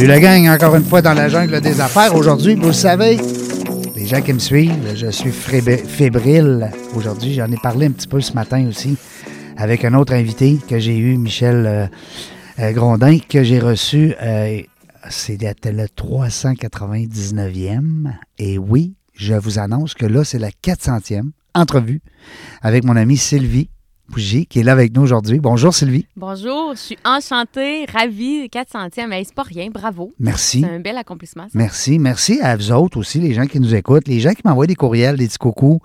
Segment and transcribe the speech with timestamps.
[0.00, 2.14] Salut la gang, encore une fois dans la jungle des affaires.
[2.14, 3.18] Aujourd'hui, vous le savez,
[3.94, 6.70] les gens qui me suivent, je suis fébrile.
[6.94, 8.96] Aujourd'hui, j'en ai parlé un petit peu ce matin aussi
[9.58, 11.86] avec un autre invité que j'ai eu, Michel euh,
[12.60, 14.14] euh, Grondin, que j'ai reçu.
[14.22, 14.62] euh,
[15.10, 18.10] C'était le 399e.
[18.38, 22.00] Et oui, je vous annonce que là, c'est la 400e entrevue
[22.62, 23.68] avec mon amie Sylvie
[24.10, 25.38] Pougy, qui est là avec nous aujourd'hui.
[25.38, 26.06] Bonjour Sylvie.
[26.16, 30.12] Bonjour, je suis enchantée, ravie, 400e, mais c'est pas rien, bravo.
[30.18, 30.60] Merci.
[30.60, 31.44] C'est un bel accomplissement.
[31.44, 31.50] ça.
[31.54, 31.98] Merci.
[31.98, 34.74] Merci à vous autres aussi, les gens qui nous écoutent, les gens qui m'envoient des
[34.74, 35.80] courriels, des petits coucous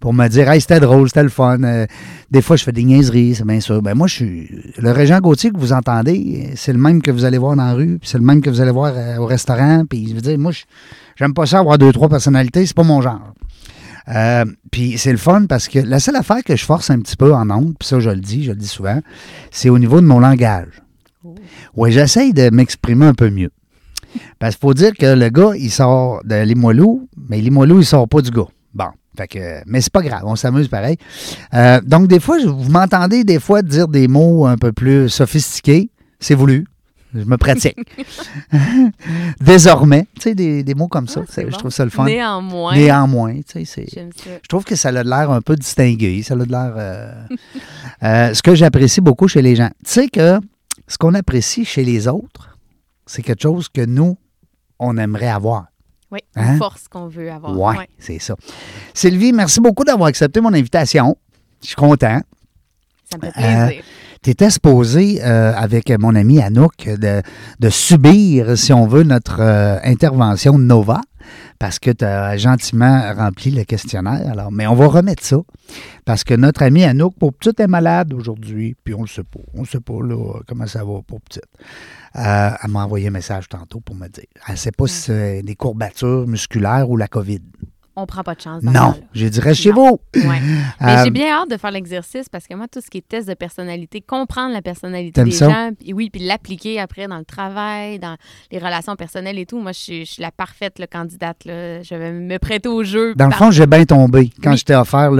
[0.00, 1.62] pour me dire Hey, c'était drôle, c'était le fun.
[1.62, 1.86] Euh,
[2.30, 3.82] des fois, je fais des niaiseries, c'est bien sûr.
[3.82, 4.48] Ben, moi, je suis.
[4.78, 7.74] Le Régent Gauthier que vous entendez, c'est le même que vous allez voir dans la
[7.74, 9.84] rue, puis c'est le même que vous allez voir euh, au restaurant.
[9.88, 10.52] Puis, je veux dire, moi,
[11.16, 13.34] j'aime pas ça avoir deux, trois personnalités, c'est pas mon genre.
[14.08, 17.16] Euh, puis c'est le fun parce que la seule affaire que je force un petit
[17.16, 19.00] peu en ondes, puis ça je le dis, je le dis souvent,
[19.50, 20.82] c'est au niveau de mon langage.
[21.74, 23.50] Oui, j'essaye de m'exprimer un peu mieux.
[24.38, 28.08] Parce qu'il faut dire que le gars, il sort de Limoilou, mais Limoilou, il sort
[28.08, 28.46] pas du gars.
[28.74, 28.86] Bon.
[29.16, 30.98] Fait que, mais c'est pas grave, on s'amuse pareil.
[31.54, 35.90] Euh, donc, des fois, vous m'entendez des fois dire des mots un peu plus sophistiqués.
[36.20, 36.66] C'est voulu.
[37.18, 37.76] Je me pratique.
[39.40, 41.22] Désormais, tu sais, des, des mots comme ça.
[41.26, 42.04] Ah, je trouve ça le fun.
[42.04, 43.86] Néanmoins, Néanmoins, tu sais.
[43.88, 46.22] Je trouve que ça a l'air un peu distingué.
[46.22, 46.74] Ça a l'air.
[46.76, 47.12] euh,
[48.02, 49.70] euh, ce que j'apprécie beaucoup chez les gens.
[49.84, 50.38] Tu sais que
[50.88, 52.56] ce qu'on apprécie chez les autres,
[53.06, 54.16] c'est quelque chose que nous,
[54.78, 55.66] on aimerait avoir.
[56.10, 56.52] Oui, Hein?
[56.52, 57.56] une force qu'on veut avoir.
[57.58, 57.88] Ouais, Ouais.
[57.98, 58.36] c'est ça.
[58.94, 61.16] Sylvie, merci beaucoup d'avoir accepté mon invitation.
[61.62, 62.20] Je suis content.
[63.10, 63.82] Ça me fait Euh, plaisir.
[63.84, 63.95] Tu
[64.30, 67.22] étais supposé, euh, avec mon ami Anouk, de,
[67.60, 71.00] de subir, si on veut, notre euh, intervention Nova,
[71.58, 74.30] parce que tu as gentiment rempli le questionnaire.
[74.30, 75.38] Alors, mais on va remettre ça,
[76.04, 79.40] parce que notre ami Anouk, pour petite, est malade aujourd'hui, puis on le sait pas.
[79.54, 81.44] On ne sait pas là, comment ça va pour petite.
[82.16, 84.24] Euh, elle m'a envoyé un message tantôt pour me dire.
[84.46, 87.40] Elle ne sait pas si c'est des courbatures musculaires ou la COVID.
[87.98, 88.62] On prend pas de chance.
[88.62, 88.94] dans Non,
[89.30, 89.98] dit reste chez Non.
[90.14, 90.20] vous.
[90.28, 90.40] Ouais.
[90.80, 93.08] Mais Euh, j'ai bien hâte de faire l'exercice parce que moi, tout ce qui est
[93.08, 95.48] test de personnalité, comprendre la personnalité des ça?
[95.48, 98.16] gens, puis oui, puis l'appliquer après dans le travail, dans
[98.52, 99.58] les relations personnelles et tout.
[99.58, 101.44] Moi, je suis, je suis la parfaite candidate.
[101.46, 101.82] Là.
[101.82, 103.14] Je vais me prêter au jeu.
[103.16, 104.56] Dans le fond, j'ai bien tombé quand Oui.
[104.58, 105.10] je t'ai offert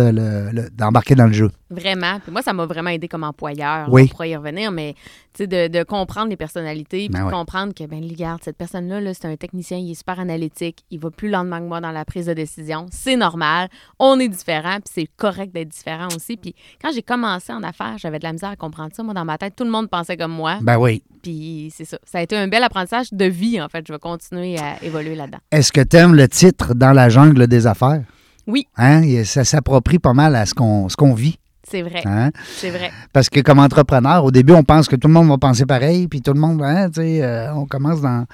[0.76, 1.50] d'embarquer dans le jeu.
[1.68, 2.20] Vraiment.
[2.20, 3.88] Puis moi, ça m'a vraiment aidé comme employeur.
[3.90, 4.02] Oui.
[4.04, 4.94] On pourra y revenir, mais
[5.34, 7.32] tu sais, de, de comprendre les personnalités, puis Ben de ouais.
[7.32, 11.00] comprendre que, ben, regarde, cette personne-là, là, c'est un technicien, il est super analytique, il
[11.00, 12.86] va plus lentement que moi dans la prise de décision.
[12.90, 13.68] C'est normal.
[13.98, 16.36] On est différent, puis c'est correct d'être différent aussi.
[16.36, 19.02] Puis quand j'ai commencé en affaires, j'avais de la misère à comprendre ça.
[19.02, 20.58] Moi, dans ma tête, tout le monde pensait comme moi.
[20.62, 21.02] Ben oui.
[21.22, 21.98] Puis c'est ça.
[22.04, 23.84] Ça a été un bel apprentissage de vie, en fait.
[23.86, 25.38] Je vais continuer à évoluer là-dedans.
[25.50, 28.02] Est-ce que tu aimes le titre Dans la jungle des affaires?
[28.46, 28.68] Oui.
[28.76, 29.24] Hein?
[29.24, 31.38] Ça s'approprie pas mal à ce qu'on ce qu'on vit.
[31.68, 32.02] C'est vrai.
[32.04, 32.30] Hein?
[32.56, 32.90] C'est vrai.
[33.12, 36.06] Parce que comme entrepreneur, au début, on pense que tout le monde va penser pareil,
[36.06, 38.24] puis tout le monde, hein, tu sais, euh, on commence dans,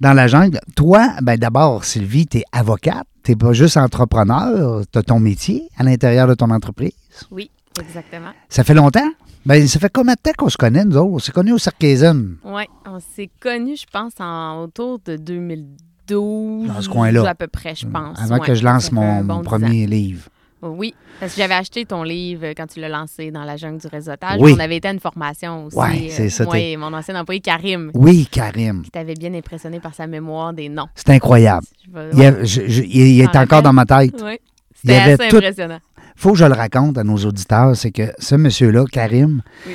[0.00, 0.58] dans la jungle.
[0.74, 5.68] Toi, ben d'abord, Sylvie, tu es avocate, tu pas juste entrepreneur, tu as ton métier
[5.78, 6.92] à l'intérieur de ton entreprise.
[7.30, 8.30] Oui, exactement.
[8.48, 9.08] Ça fait longtemps?
[9.46, 11.12] Ben, ça fait combien de temps qu'on se connaît, nous autres?
[11.12, 12.36] On s'est connus au Circaisienne.
[12.44, 16.66] Oui, on s'est connus, je pense, en autour de 2012.
[16.68, 17.28] Dans ce coin-là.
[17.28, 18.20] À peu près, je pense.
[18.20, 20.28] Avant Ouais, que je lance mon, premier livre.
[20.62, 23.86] Oui, parce que j'avais acheté ton livre quand tu l'as lancé dans la jungle du
[23.86, 24.38] réseautage.
[24.40, 24.52] Oui.
[24.56, 25.76] On avait été à une formation aussi.
[25.76, 28.82] Ouais, c'est ça, Moi et mon ancien employé Karim, Oui, Karim.
[28.82, 30.88] qui t'avait bien impressionné par sa mémoire des noms.
[30.94, 31.66] C'est incroyable.
[32.14, 34.14] Il, a- je- je- il- il est encore dans ma tête.
[34.22, 34.38] Oui.
[34.74, 35.78] C'était assez tout- impressionnant.
[36.16, 39.74] faut que je le raconte à nos auditeurs, c'est que ce monsieur-là, Karim, Oui.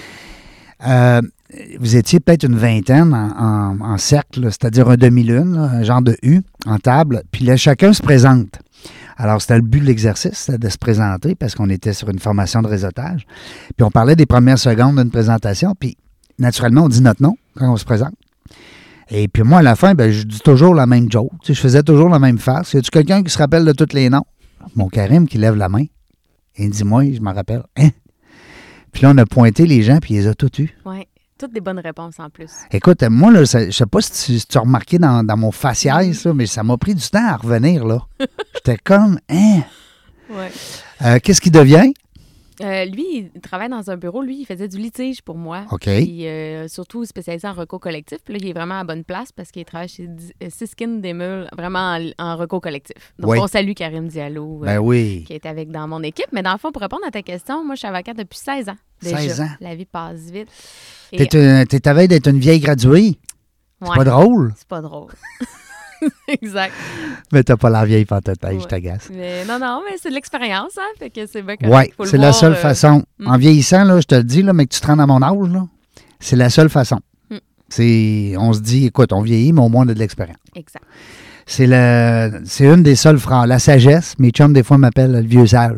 [0.88, 1.21] euh,
[1.80, 3.30] vous étiez peut-être une vingtaine en,
[3.80, 7.94] en- en cercle, c'est-à-dire un demi-lune, un genre de U en table, puis là, chacun
[7.94, 8.59] se présente.
[9.17, 12.19] Alors, c'était le but de l'exercice, c'était de se présenter parce qu'on était sur une
[12.19, 13.25] formation de réseautage.
[13.75, 15.97] Puis on parlait des premières secondes d'une présentation, puis
[16.38, 18.13] naturellement, on dit notre nom quand on se présente.
[19.09, 21.31] Et puis moi, à la fin, ben, je dis toujours la même joke.
[21.41, 22.73] Tu sais, je faisais toujours la même face.
[22.73, 24.25] Y a-tu quelqu'un qui se rappelle de tous les noms?
[24.75, 25.83] Mon Karim qui lève la main.
[26.56, 27.63] Et il dit, moi, je m'en rappelle.
[27.77, 27.89] Hein?
[28.91, 30.75] Puis là, on a pointé les gens, puis ils les ont tous eus.
[31.39, 32.51] Toutes des bonnes réponses en plus.
[32.71, 35.37] Écoute, moi, là, ça- je sais pas si tu, si tu as remarqué dans, dans
[35.37, 37.99] mon faciès, là, mais ça m'a pris du temps à revenir, là.
[38.55, 39.61] J'étais comme, hein?
[40.29, 40.51] Ouais.
[41.03, 41.93] Euh, Qu'est-ce qui devient?
[42.62, 44.22] Euh, lui, il travaille dans un bureau.
[44.22, 45.66] Lui, il faisait du litige pour moi.
[45.72, 45.84] OK.
[45.84, 48.19] Puis, euh, surtout spécialisé en recours collectif.
[48.24, 51.13] Puis là, il est vraiment à bonne place parce qu'il travaille chez euh, Siskin des
[51.13, 53.13] Meules, vraiment en, en recours collectif.
[53.19, 53.40] Donc, Oui.
[53.42, 55.24] on salue Karim Diallo, euh, Ben oui.
[55.28, 56.28] qui est avec dans mon équipe.
[56.31, 58.69] Mais dans le fond, pour répondre à ta question, moi, je suis avocate depuis 16
[58.69, 58.78] ans.
[59.02, 59.18] Déjà.
[59.18, 59.50] 16 ans?
[59.60, 60.48] La vie passe vite.
[61.12, 63.18] T'es à veille d'être une vieille graduée.
[63.81, 65.12] C'est Ouais, pas drôle, C'est pas drôle.
[66.28, 66.74] exact.
[67.31, 68.68] mais t'as pas la vieille pantoute, Hey, je Ouais.
[68.68, 69.10] t'agace.
[69.13, 70.92] Mais non, non, mais c'est de l'expérience, hein.
[71.00, 73.04] Fait que c'est bien Oui, c'est la voir, seule euh, façon.
[73.19, 73.28] mm.
[73.28, 75.22] En vieillissant, là, je te le dis, là, mais que tu te rends à mon
[75.22, 75.66] âge, là,
[76.19, 77.00] c'est la seule façon.
[77.30, 77.36] Mm.
[77.69, 80.38] C'est, on se dit, écoute, on vieillit, mais au moins on a de l'expérience.
[80.56, 80.84] Exact.
[81.48, 83.48] C'est le, c'est une des seules phrases.
[83.48, 85.78] La sagesse, mes chums, des fois, m'appellent le vieux sage.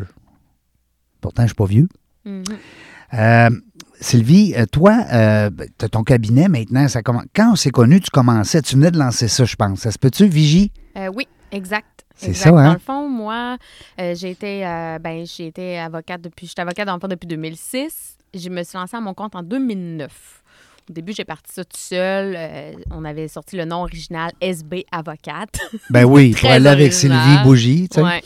[1.22, 1.88] Pourtant, je suis pas vieux.
[2.26, 2.44] Mhm.
[3.14, 3.50] Euh,
[4.00, 6.88] Sylvie, euh, toi, euh, tu as ton cabinet maintenant.
[6.88, 7.26] Ça commence.
[7.36, 9.80] Quand on s'est connus, tu commençais, tu venais de lancer ça, je pense.
[9.80, 10.72] Ça se peut-tu, Vigie?
[10.98, 12.06] Euh, oui, exact.
[12.16, 12.66] C'est ça, hein?
[12.66, 13.58] Dans le fond, moi,
[14.00, 14.62] euh, j'ai été,
[15.02, 18.18] ben, j'ai été avocate depuis, j'étais avocate fond depuis 2006.
[18.34, 20.44] Je me suis lancée à mon compte en 2009.
[20.90, 22.34] Au début, j'ai parti ça tout seul.
[22.38, 25.60] Euh, on avait sorti le nom original SB Avocate.
[25.90, 26.94] Ben oui, pour aller avec.
[26.94, 28.02] Sylvie Bougie, tu sais.
[28.04, 28.22] Ouais.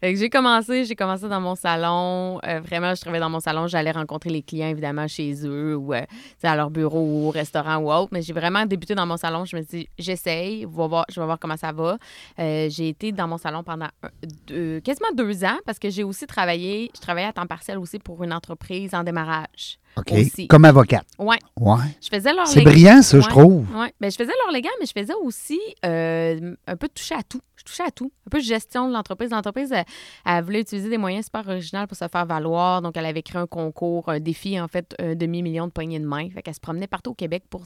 [0.00, 2.40] Fait que j'ai commencé, j'ai commencé dans mon salon.
[2.46, 3.66] Euh, vraiment, je travaillais dans mon salon.
[3.66, 6.02] J'allais rencontrer les clients, évidemment, chez eux ou euh,
[6.42, 8.08] à leur bureau ou au restaurant ou autre.
[8.12, 9.44] Mais j'ai vraiment débuté dans mon salon.
[9.44, 11.98] Je me suis dit, j'essaye, voir- je vais voir comment ça va.
[12.38, 14.10] J'ai été dans mon salon pendant un-
[14.46, 17.98] deux- quasiment deux ans parce que j'ai aussi travaillé, je travaillais à temps partiel aussi
[17.98, 19.78] pour une entreprise en démarrage.
[19.98, 20.12] OK.
[20.12, 20.46] Aussi.
[20.46, 21.06] Comme avocate.
[21.18, 21.38] Ouais.
[21.58, 21.76] Ouais.
[22.02, 23.64] Je faisais leur C'est brillant, ça, je trouve.
[23.74, 27.22] Oui, mais je faisais leur légal, mais je faisais aussi euh, un peu toucher à
[27.22, 27.40] tout.
[27.66, 28.10] Touchais à tout.
[28.26, 29.30] Un peu de gestion de l'entreprise.
[29.30, 29.84] L'entreprise, elle,
[30.24, 32.80] elle voulait utiliser des moyens super originaux pour se faire valoir.
[32.80, 36.06] Donc, elle avait créé un concours, un défi, en fait, un demi-million de poignées de
[36.06, 36.28] main.
[36.32, 37.62] Fait qu'elle se promenait partout au Québec pour,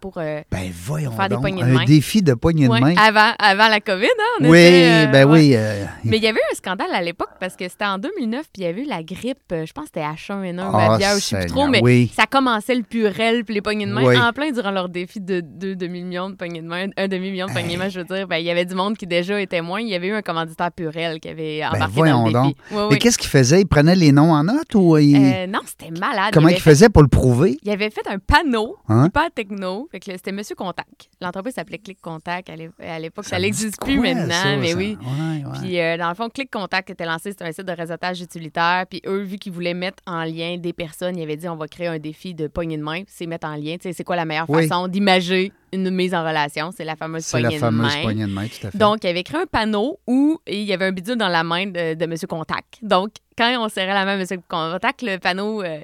[0.00, 1.84] pour euh, Ben voyons Faire des donc, poignées de un main.
[1.84, 2.94] défi de poignée de ouais, main.
[2.96, 4.06] avant, avant la COVID.
[4.06, 5.38] Hein, on oui, était, euh, ben ouais.
[5.38, 5.52] oui.
[5.54, 8.46] euh, Mais il y avait eu un scandale à l'époque parce que c'était en 2009,
[8.52, 11.14] puis il y avait eu la grippe, je pense que c'était H1N1 ou Ah, aviaire,
[11.14, 12.10] je sais plus trop, mais oui.
[12.16, 14.18] ça commençait le purel puis les poignées de main Oui.
[14.18, 17.52] en plein durant leur défi de deux demi-millions de poignées de main, un demi-million de
[17.52, 18.26] poignées de main, je veux dire.
[18.26, 19.80] Ben, il y avait du monde qui déjà était moins.
[19.80, 22.56] Il y avait eu un commanditaire purel qui avait embarqué dans Ben, voyons le donc.
[22.72, 23.60] Oui, Mais qu'est-ce qu'il faisait?
[23.60, 26.30] Il prenait les noms en note ou il- Euh, non, c'était malade.
[26.32, 27.58] comment il, faisait pour le prouver?
[27.62, 29.06] il avait fait un panneau Hein?
[29.06, 29.88] hyper techno.
[29.90, 31.08] Fait que c'était Monsieur Contact.
[31.20, 33.24] L'entreprise s'appelait Click Contact à l'é- à l'époque.
[33.26, 34.76] Ça n'existe plus quoi, maintenant, ça, mais ça?
[34.76, 34.96] oui.
[35.00, 35.58] Ouais, ouais.
[35.60, 38.84] Puis, euh, dans le fond, Click Contact était lancé, c'était un site de réseautage utilitaire.
[38.88, 41.68] Puis, eux, vu qu'ils voulaient mettre en lien des personnes, ils avaient dit on va
[41.68, 43.02] créer un défi de poignée de main.
[43.06, 43.74] C'est mettre en lien.
[43.76, 44.66] Tu sais, c'est quoi la meilleure Oui.
[44.68, 46.70] façon d'imager une mise en relation?
[46.76, 48.02] C'est la fameuse C'est poignée la fameuse de main.
[48.02, 48.78] poignée de main, tout à fait.
[48.78, 51.66] Donc, il avait créé un panneau où il y avait un bidule dans la main
[51.66, 52.14] de, de M.
[52.28, 52.78] Contact.
[52.82, 54.40] Donc, quand on serrait la main de M.
[54.48, 55.78] Contact, le panneau euh,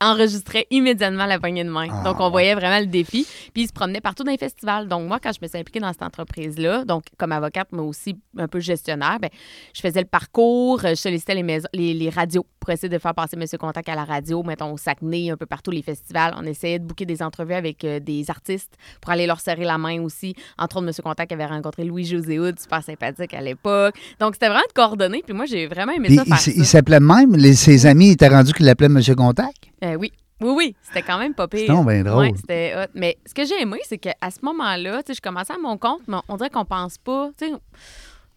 [0.00, 1.88] enregistrait immédiatement la poignée de main.
[1.90, 2.30] Ah, donc, on ouais.
[2.30, 3.26] voyait vraiment le défi.
[3.52, 4.86] Puis, il se promenait partout dans les festivals.
[4.88, 8.16] Donc, moi, quand je me suis impliquée dans cette entreprise-là, donc comme avocate, mais aussi
[8.36, 9.30] un peu gestionnaire, ben,
[9.74, 13.14] je faisais le parcours, je sollicitais les, maisons, les, les radios pour essayer de faire
[13.14, 13.44] passer M.
[13.58, 16.34] Contact à la radio, mettons au Saguenay, un peu partout les festivals.
[16.38, 19.78] On essayait de booker des entrevues avec euh, des artistes pour aller leur serrer la
[19.78, 20.34] main aussi.
[20.58, 20.92] Entre autres, M.
[21.02, 23.96] Contact avait rencontré Louis-José Hood, super sympathique à l'époque.
[24.20, 25.22] Donc, c'était vraiment de coordonner.
[25.24, 26.50] Puis moi, j'ai vraiment aimé Puis ça il, faire s- ça.
[26.54, 29.67] il s'appelait même, les- ses amis étaient rendus qu'il l'appelait Monsieur Contact?
[29.84, 30.12] Euh, oui.
[30.40, 31.66] Oui, oui, c'était quand même pas pire.
[31.66, 32.26] Donc bien drôle.
[32.26, 32.86] Ouais, c'était hot.
[32.94, 35.76] Mais ce que j'ai aimé, c'est qu'à ce moment-là, tu sais, je commençais à mon
[35.76, 37.30] compte, mais on dirait qu'on pense pas.
[37.36, 37.52] Tu sais,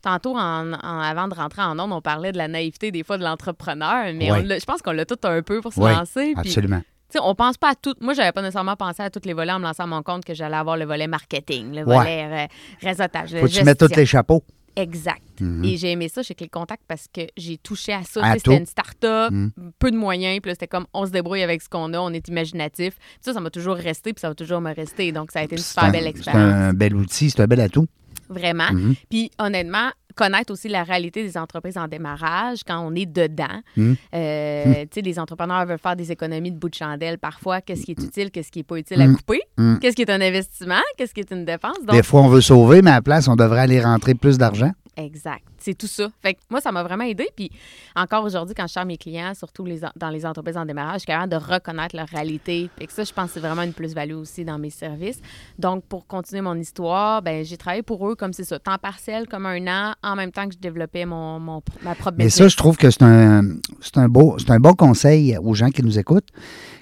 [0.01, 3.19] tantôt, en, en- avant de rentrer en ondes, on parlait de la naïveté des fois
[3.19, 4.39] de l'entrepreneur, mais Ouais.
[4.39, 6.33] on l'a- je pense qu'on l'a tout un peu pour se Ouais, lancer.
[6.35, 6.79] Absolument.
[6.79, 7.93] tu sais, on pense pas à tout.
[8.01, 10.25] Moi, j'avais pas nécessairement pensé à tous les volets en me lançant à mon compte
[10.25, 12.47] que j'allais avoir le volet marketing, le volet euh,
[12.87, 14.43] réseautage, le Faut que tu mettes tous les chapeaux.
[14.75, 15.21] Exact.
[15.41, 15.63] Mhm.
[15.65, 18.21] Et j'ai aimé ça chez Click Contact parce que j'ai touché à ça.
[18.33, 19.51] C'était une start-up, Mhm.
[19.79, 22.11] peu de moyens, puis là, c'était comme on se débrouille avec ce qu'on a, on
[22.13, 22.95] est imaginatif.
[22.97, 25.11] Puis ça, ça m'a toujours resté, puis ça va toujours me rester.
[25.11, 26.53] Donc, ça a été une C'est super un- belle C'est expérience.
[26.53, 27.87] un bel outil, c'est un bel atout.
[28.31, 28.71] Vraiment.
[28.71, 28.95] Mhm.
[29.09, 33.61] Puis honnêtement, connaître aussi la réalité des entreprises en démarrage quand on est dedans.
[33.77, 33.95] Mhm.
[34.13, 37.61] Euh, Tu sais, les entrepreneurs veulent faire des économies de bout de chandelle parfois.
[37.61, 39.15] Qu'est-ce qui est utile, qu'est-ce qui n'est pas utile à Mhm.
[39.17, 39.41] couper?
[39.57, 39.79] Mhm.
[39.79, 40.81] Qu'est-ce qui est un investissement?
[40.97, 41.77] Qu'est-ce qui est une dépense?
[41.85, 44.37] Donc, Des fois, on veut sauver, mais à la place, on devrait aller rentrer plus
[44.37, 44.71] d'argent.
[45.05, 45.43] Exact.
[45.57, 46.07] C'est tout ça.
[46.21, 47.27] Fait que moi, ça m'a vraiment aidé.
[47.35, 47.51] Puis
[47.95, 50.99] encore aujourd'hui, quand je sers mes clients, surtout les, dans les entreprises en démarrage, je
[50.99, 52.69] suis capable de reconnaître leur réalité.
[52.77, 55.19] Fait que ça, je pense que c'est vraiment une plus-value aussi dans mes services.
[55.59, 59.27] Donc, pour continuer mon histoire, ben j'ai travaillé pour eux comme c'est ça, temps partiel,
[59.27, 62.47] comme un an, en même temps que je développais mon, mon- ma propre Mais ça,
[62.47, 63.41] je trouve que c'est un,
[63.81, 66.29] c'est un, beau, un bon conseil aux gens qui nous écoutent,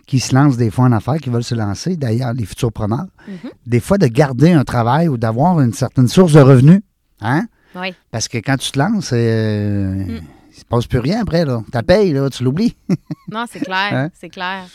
[0.07, 3.07] qui se lancent des fois en affaires, qui veulent se lancer, d'ailleurs, les futurs preneurs.
[3.27, 3.51] Mhm.
[3.65, 6.81] Des fois, de garder un travail ou d'avoir une certaine source de revenus.
[7.21, 7.45] Hein?
[7.81, 10.21] Oui, Parce que quand tu te lances, euh, Mm.
[10.51, 11.45] il se passe plus rien après.
[11.45, 11.61] Là.
[11.71, 12.75] Ta paye, là, tu l'oublies.
[13.31, 14.09] non, c'est clair, Hein?
[14.13, 14.65] c'est clair.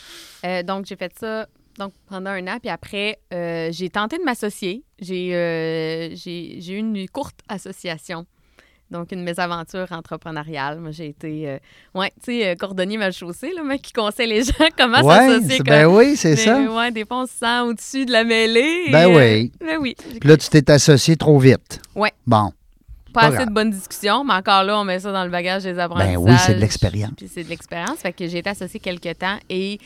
[0.45, 1.47] Euh, donc, j'ai fait ça
[1.77, 4.83] donc, pendant un an, puis après, euh, j'ai tenté de m'associer.
[4.99, 8.25] J'ai euh, j'ai eu une courte association
[8.91, 10.79] Donc, une mésaventure entrepreneuriale.
[10.79, 11.57] Moi, j'ai été, euh,
[11.95, 15.15] ouais, tu sais, euh, cordonnier mal chaussé, là, mec qui conseille les gens comment Ouais,
[15.27, 15.57] s'associer.
[15.57, 16.61] c'est- ben comme- oui, c'est ça.
[16.61, 18.85] Ouais, des fois, on se sent au-dessus de la mêlée.
[18.87, 19.51] et, Ben euh, oui.
[19.59, 19.95] ben oui.
[20.19, 21.81] Puis là, tu t'es associé trop vite.
[21.95, 22.11] Ouais.
[22.27, 22.51] Bon.
[23.15, 23.49] Pas pas assez grave.
[23.49, 26.15] de bonnes discussions, mais encore là, on met ça dans le bagage des apprentissages.
[26.15, 27.11] Ben oui, c'est de l'expérience.
[27.17, 27.97] Puis c'est de l'expérience.
[27.99, 29.79] Fait que j'ai été associée quelques temps et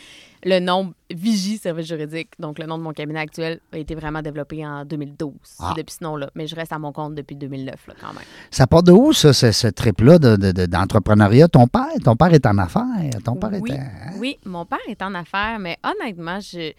[0.46, 4.22] le nom Vigie Service juridique, donc le nom de mon cabinet actuel, a été vraiment
[4.22, 5.74] développé en 2012, Ah.
[5.76, 6.30] depuis ce nom-là.
[6.36, 8.24] Mais je reste à mon compte depuis 2009, là, quand même.
[8.50, 11.50] Ça part de où, ça, ce, ce trip-là de- de- de- d'entrepreneuriat?
[11.50, 12.84] ton père, ton père est en affaires.
[13.26, 16.72] Ton père oui, est en- oui, mon père est en affaires, mais honnêtement, je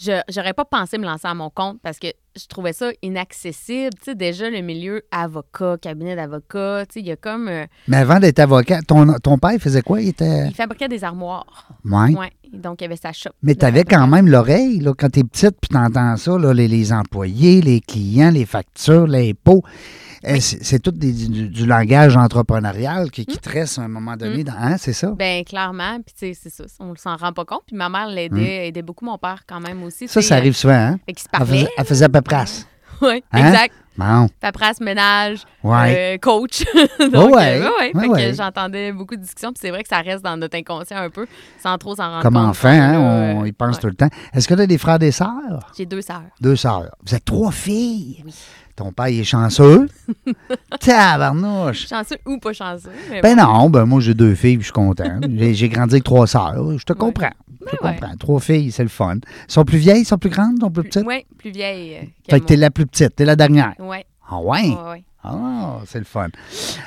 [0.00, 3.90] je- j'aurais pas pensé me lancer à mon compte parce que je trouvais ça inaccessible.
[3.98, 7.48] Tu sais, déjà, le milieu avocat, cabinet d'avocat, tu sais, il y a comme...
[7.48, 10.00] euh, Mais avant d'être avocat, ton, ton père il faisait quoi?
[10.00, 10.46] Il était.
[10.48, 11.68] il fabriquait des armoires.
[11.84, 12.14] Ouais.
[12.14, 12.32] Ouais.
[12.52, 13.30] Donc, il y avait sa shop.
[13.42, 16.38] Mais tu avais quand même l'oreille, là, quand tu es petite, puis tu entends ça,
[16.38, 19.62] là, les, les employés, les clients, les factures, l'impôt.
[19.64, 23.88] Euh, C'est c'est tout des- du, du langage entrepreneurial qui, qui te reste à un
[23.88, 24.44] moment donné.
[24.44, 25.12] Dans, hein, c'est ça?
[25.16, 27.62] Ben clairement, puis tu sais, c'est ça, on s'en rend pas compte.
[27.66, 30.08] Puis ma mère l'aidait, aidait beaucoup mon père quand même aussi.
[30.08, 30.98] Ça, ça arrive souvent, hein?
[31.06, 32.66] Fait qu'il se Elle faisait, elle faisait paperasse.
[33.00, 33.46] Oui, Hein?
[33.46, 33.74] exact.
[33.96, 34.26] Bon.
[34.40, 36.14] Paperasse, ménage, Ouais.
[36.14, 36.64] euh, coach.
[36.98, 38.34] Donc, ouais, euh, ouais, ouais, Fait que ouais.
[38.34, 39.52] j'entendais beaucoup de discussions.
[39.52, 41.26] Puis c'est vrai que ça reste dans notre inconscient un peu,
[41.62, 42.46] sans trop s'en rendre Comme compte.
[42.48, 42.98] enfant, hein, Là,
[43.36, 44.08] on euh, y pense tout le temps.
[44.32, 45.72] Est-ce que tu as des frères et des sœurs?
[45.76, 46.22] J'ai deux sœurs.
[46.40, 46.90] Deux sœurs.
[47.06, 48.20] Vous êtes trois filles?
[48.26, 48.34] Oui.
[48.78, 49.88] Ton père, il est chanceux.
[50.80, 51.88] Tabarnouche.
[51.88, 52.90] Chanceux ou pas chanceux.
[53.10, 53.42] Mais Ben bon.
[53.42, 55.18] non, ben moi j'ai deux filles, puis je suis content.
[55.36, 56.78] J'ai j'ai grandi avec trois sœurs.
[56.78, 57.30] Je te comprends.
[57.60, 57.96] Je te Ben ouais.
[57.98, 58.16] comprends.
[58.16, 59.14] Trois filles, c'est le fun.
[59.16, 61.04] Elles sont plus vieilles, elles sont plus grandes, sont plus petites?
[61.06, 61.96] Oui, plus vieille.
[61.96, 62.60] euh, que Fait que t'es moi.
[62.62, 63.72] la plus petite, t'es la dernière.
[63.80, 64.68] Ouais, Ah ouais?
[64.68, 65.04] ouais, ouais.
[65.24, 66.28] Ah, c'est le fun.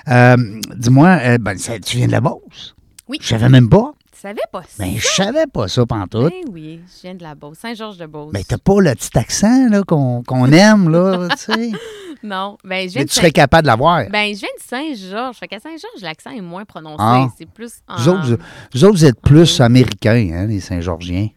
[0.07, 0.38] Euh,
[0.75, 2.74] Dis-moi, euh, ben, ça- tu viens de la Beauce?
[3.10, 3.17] Oui.
[3.21, 3.91] Je savais même pas.
[4.22, 4.84] Savais pas ça?
[4.84, 6.32] Ben, je savais pas ça pantoute.
[6.32, 8.32] Ben oui, je viens de la Beauce, Saint-Georges-de-Beauce.
[8.34, 11.72] Ben, t'as pas le petit accent là, qu'on qu'on aime, là, tu sais.
[12.22, 14.08] non, ben je viens Mais de tu serais capable de l'avoir.
[14.12, 15.38] Ben, je viens de Saint-Georges.
[15.38, 16.98] Fait qu'à Saint-Georges, l'accent est moins prononcé.
[17.00, 17.28] Ah.
[17.36, 17.72] C'est plus.
[17.98, 18.38] Vous autres, vous,
[18.74, 21.30] vous autres, vous êtes plus américains, hein, les Saint-Georgiens.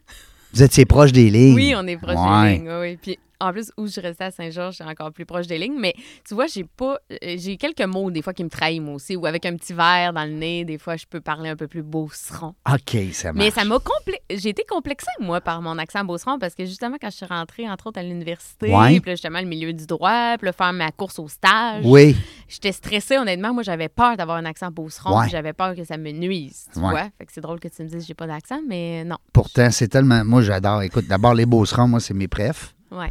[0.52, 1.54] Vous êtes c'est proche des lignes.
[1.54, 2.50] Oui, on est proche Ouais.
[2.50, 2.68] des lignes.
[2.68, 2.98] Oui, oui.
[3.00, 5.78] Puis en plus, où je restais à Saint-Georges, c'est encore plus proche des lignes.
[5.78, 5.94] Mais
[6.26, 6.98] tu vois, j'ai pas.
[7.12, 9.16] euh, J'ai quelques mots des fois qui me trahissent moi aussi.
[9.16, 11.66] Ou avec un petit verre dans le nez, des fois, je peux parler un peu
[11.68, 12.54] plus beauceron.
[12.72, 13.44] OK, ça marche.
[13.44, 14.18] Mais ça m'a complé...
[14.30, 17.68] J'ai été complexée, moi, par mon accent beauceron parce que justement, quand je suis rentrée,
[17.68, 19.00] entre autres, à l'université, Ouais.
[19.00, 22.16] puis là, justement, le milieu du droit, puis là, faire ma course au stage, Oui,
[22.48, 23.52] j'étais stressée, honnêtement.
[23.54, 25.28] Moi, j'avais peur d'avoir un accent beauceron, Ouais.
[25.28, 26.90] j'avais peur que ça me nuise, tu Ouais.
[26.90, 27.04] vois.
[27.18, 29.16] Fait que c'est drôle que tu me dises que j'ai pas d'accent, mais non.
[29.32, 30.24] pourtant, c'est tellement...
[30.24, 30.82] Moi, j'adore.
[30.82, 32.73] Écoute, d'abord, les Beaucerons, moi, c'est mes préfs.
[32.94, 33.10] Ouais.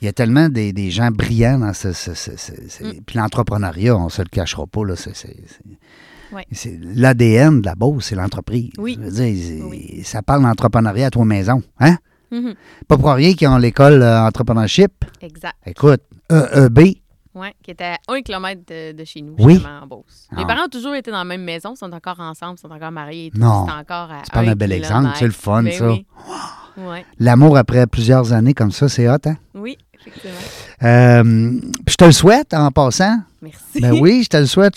[0.00, 1.92] Il y a tellement des, des gens brillants dans ce...
[1.92, 3.00] ce- ce- ce- ce- Mm.
[3.06, 5.12] Puis l'entrepreneuriat, on se le cachera pas, là, c'est...
[6.32, 6.46] Ouais.
[6.94, 8.70] L'ADN de la Beauce, c'est l'entreprise.
[8.78, 8.96] Oui.
[8.98, 10.02] Je veux dire, c'est- Oui.
[10.02, 11.96] ça parle d'entrepreneuriat à trois maisons, hein?
[12.30, 12.54] Mhm.
[12.88, 15.04] Pas pour rien qu'ils ont l'école euh, entrepreneurship.
[15.20, 15.54] Exact.
[15.66, 16.00] Écoute,
[16.30, 16.78] EEB,
[17.34, 19.54] Oui, qui était à un kilomètre de, de chez nous, Oui.
[19.54, 20.26] justement, en Beauce.
[20.32, 20.36] Ah.
[20.36, 23.26] Mes parents ont toujours été dans la même maison, sont encore ensemble, sont encore mariés
[23.26, 23.38] et tout.
[23.38, 23.66] Non.
[23.66, 25.90] C'est encore à Tu parles d'un bel exemple, c'est le fun, Ben ça.
[25.90, 26.06] Oui.
[26.76, 27.04] Ouais.
[27.18, 29.36] l'amour après plusieurs années comme ça, c'est hot, hein?
[29.54, 30.38] oui, effectivement.
[30.82, 33.18] Euh, puis je te le souhaite en passant.
[33.40, 33.80] Merci.
[33.80, 34.74] Ben oui, je te le souhaite.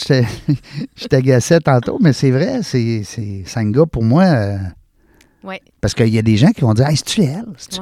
[0.95, 3.03] Je t'agaçais tantôt, mais c'est vrai, c'est
[3.71, 4.23] gars pour moi.
[4.23, 4.57] euh,
[5.43, 5.61] Ouais.
[5.79, 7.45] parce qu'il y a des gens qui vont dire Hey, c'est-tu elle?
[7.55, 7.75] Tu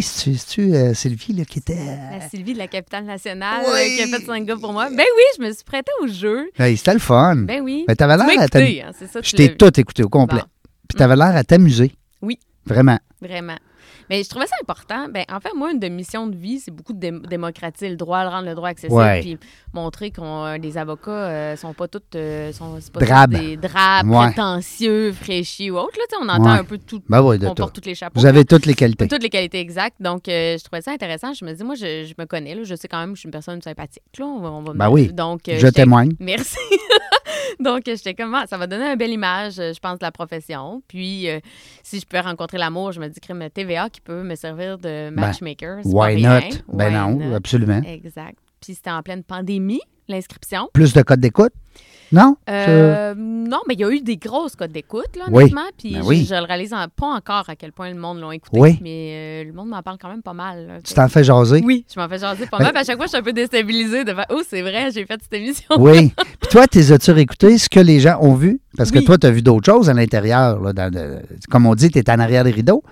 [0.02, 1.76] c'est-tu c'est-tu, euh, Sylvie là, qui était.
[1.76, 3.98] euh, La Sylvie de la capitale nationale Oui.
[4.00, 4.88] euh, qui a fait gars pour moi.
[4.88, 6.48] Ben oui, je me suis prêtée au jeu.
[6.56, 7.34] Hey, c'était le fun.
[7.38, 7.84] Ben oui.
[7.88, 8.92] Mais t'avais Tu l'air à écouté, hein.
[9.16, 10.38] Je tu t'ai tout écouté au complet.
[10.42, 10.46] Bon,
[10.88, 11.90] Puis t'avais l'air à t'amuser.
[12.22, 12.38] Oui.
[12.66, 13.00] Vraiment.
[13.20, 13.58] Vraiment.
[14.10, 15.06] Mais je trouvais ça important.
[15.12, 17.96] Ben, en fait, moi, une de missions de vie, c'est beaucoup de dé- démocratiser le
[17.96, 19.20] droit, le rendre le droit accessible, Ouais.
[19.20, 19.38] puis
[19.72, 24.08] montrer qu'on euh, les avocats euh, sont pas tous euh, sont, pas tous des drabes,
[24.08, 24.26] Ouais.
[24.26, 25.98] prétentieux, fraîchis ou autres.
[25.98, 26.58] Là, on entend Ouais.
[26.60, 27.02] un peu tout.
[27.08, 27.62] Ben oui, de on tout.
[27.62, 28.18] porte tous les chapeaux.
[28.20, 29.08] Vous avez toutes les qualités.
[29.08, 29.96] toutes les qualités exactes.
[30.00, 31.32] Donc, euh, je trouvais ça intéressant.
[31.34, 32.54] Je me dis, moi, je, je me connais.
[32.54, 34.02] Là, je sais quand même que je suis une personne sympathique.
[34.18, 35.12] Là, on va, on va Ben oui.
[35.12, 36.12] Donc, euh, Je témoigne.
[36.18, 36.56] Merci.
[37.60, 40.82] Donc, j'étais comme, ah, ça va donner une belle image, je pense, de la profession.
[40.86, 41.40] Puis, euh,
[41.82, 45.10] si je peux rencontrer l'amour, je me dis, crime TVA qui peut me servir de
[45.10, 45.78] matchmaker.
[45.82, 46.40] c'est pas Why not?
[46.72, 47.34] Ben Why non, not?
[47.36, 47.82] absolument.
[47.86, 48.36] Exact.
[48.60, 50.68] Puis, c'était en pleine pandémie, l'inscription.
[50.72, 51.52] Plus de codes d'écoute?
[52.10, 52.36] Non?
[52.48, 55.42] Euh, non, mais il y a eu des grosses codes d'écoute, là, Oui.
[55.42, 55.60] honnêtement.
[55.76, 56.26] Puis Ben je- oui.
[56.26, 58.58] je, le réalise en- pas encore à quel point le monde l'a écouté.
[58.58, 58.78] Oui.
[58.82, 60.66] Mais euh, le monde m'en parle quand même pas mal.
[60.66, 61.60] là, Tu t'en fais jaser?
[61.62, 62.72] Oui, je m'en fais jaser pas Ben- mal.
[62.72, 65.04] puis à chaque fois, je suis un peu déstabilisée de faire Oh, c'est vrai, j'ai
[65.04, 65.66] fait cette émission.
[65.78, 66.10] Oui.
[66.40, 68.58] Puis toi, t'es as-tu réécouté ce que les gens ont vu?
[68.78, 70.58] Parce que toi, tu as vu d'autres choses à l'intérieur.
[71.50, 72.82] comme on dit, tu es en arrière des rideaux.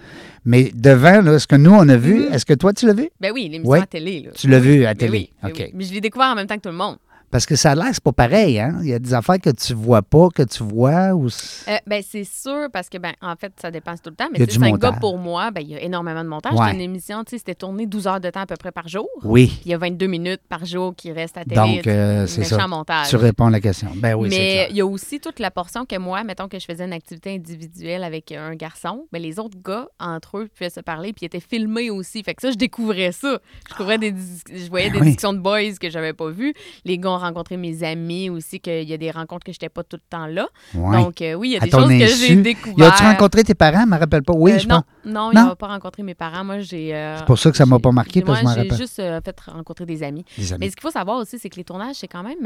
[0.46, 2.32] Mais devant, là, ce que nous, on a vu, Mhm.
[2.32, 3.08] est-ce que toi, tu l'as vu?
[3.20, 3.80] Ben oui, l'émission Ouais.
[3.82, 4.22] à télé.
[4.26, 4.30] Là.
[4.34, 5.30] Tu l'as vu à Ben télé.
[5.42, 5.56] ben OK.
[5.58, 5.70] oui.
[5.74, 6.96] Mais je l'ai découvert en même temps que tout le monde.
[7.30, 8.78] Parce que ça a l'air c'est pas pareil, hein?
[8.82, 11.12] Il y a des affaires que tu vois pas, que tu vois.
[11.14, 11.28] Ou...
[11.28, 14.28] c'est- Euh, ben, c'est sûr, parce que, ben, en fait, ça dépense tout le temps.
[14.32, 16.52] Mais du cinq gars pour moi, ben, il y a énormément de montage.
[16.54, 16.66] Ouais.
[16.68, 18.88] C'est une émission, tu sais, c'était tourné 12 heures de temps à peu près par
[18.88, 19.08] jour.
[19.24, 19.46] Oui.
[19.48, 21.56] Puis il y a 22 minutes par jour qui restent à télé.
[21.56, 22.66] Donc, euh, c'est ça.
[22.66, 23.08] montage.
[23.08, 23.88] Tu réponds à la question.
[23.96, 26.58] Ben oui, c'est mais il y a aussi toute la portion que moi, mettons que
[26.58, 30.70] je faisais une activité individuelle avec un garçon, mais les autres gars, entre eux, pouvaient
[30.70, 32.22] se parler, puis ils étaient filmés aussi.
[32.22, 33.38] Fait que ça, je découvrais ça.
[33.66, 35.06] Je, découvrais des dis- je voyais Ben des oui.
[35.06, 36.54] discussions de boys que j'avais pas vues.
[36.84, 39.82] Les gars ont rencontré mes amis aussi, qu'il y a des rencontres que j'étais pas
[39.82, 40.46] tout le temps là.
[40.74, 40.96] Ouais.
[41.02, 42.78] Donc, euh, oui, il y a des choses que j'ai découvertes.
[42.78, 43.82] Y a-tu rencontré tes parents?
[43.84, 44.34] Je me rappelle pas.
[44.36, 45.12] Oui, Euh, je non, pense.
[45.12, 46.44] non, il n'a pas rencontré mes parents.
[46.44, 46.94] Moi, j'ai.
[46.94, 48.76] euh, C'est pour ça que ça m'a j'ai- pas marqué, parce que je m'en J'ai
[48.76, 50.24] juste euh, fait rencontrer des amis.
[50.36, 50.60] Des amis.
[50.60, 52.38] Mais ce qu'il faut savoir aussi, c'est que les tournages, c'est quand même.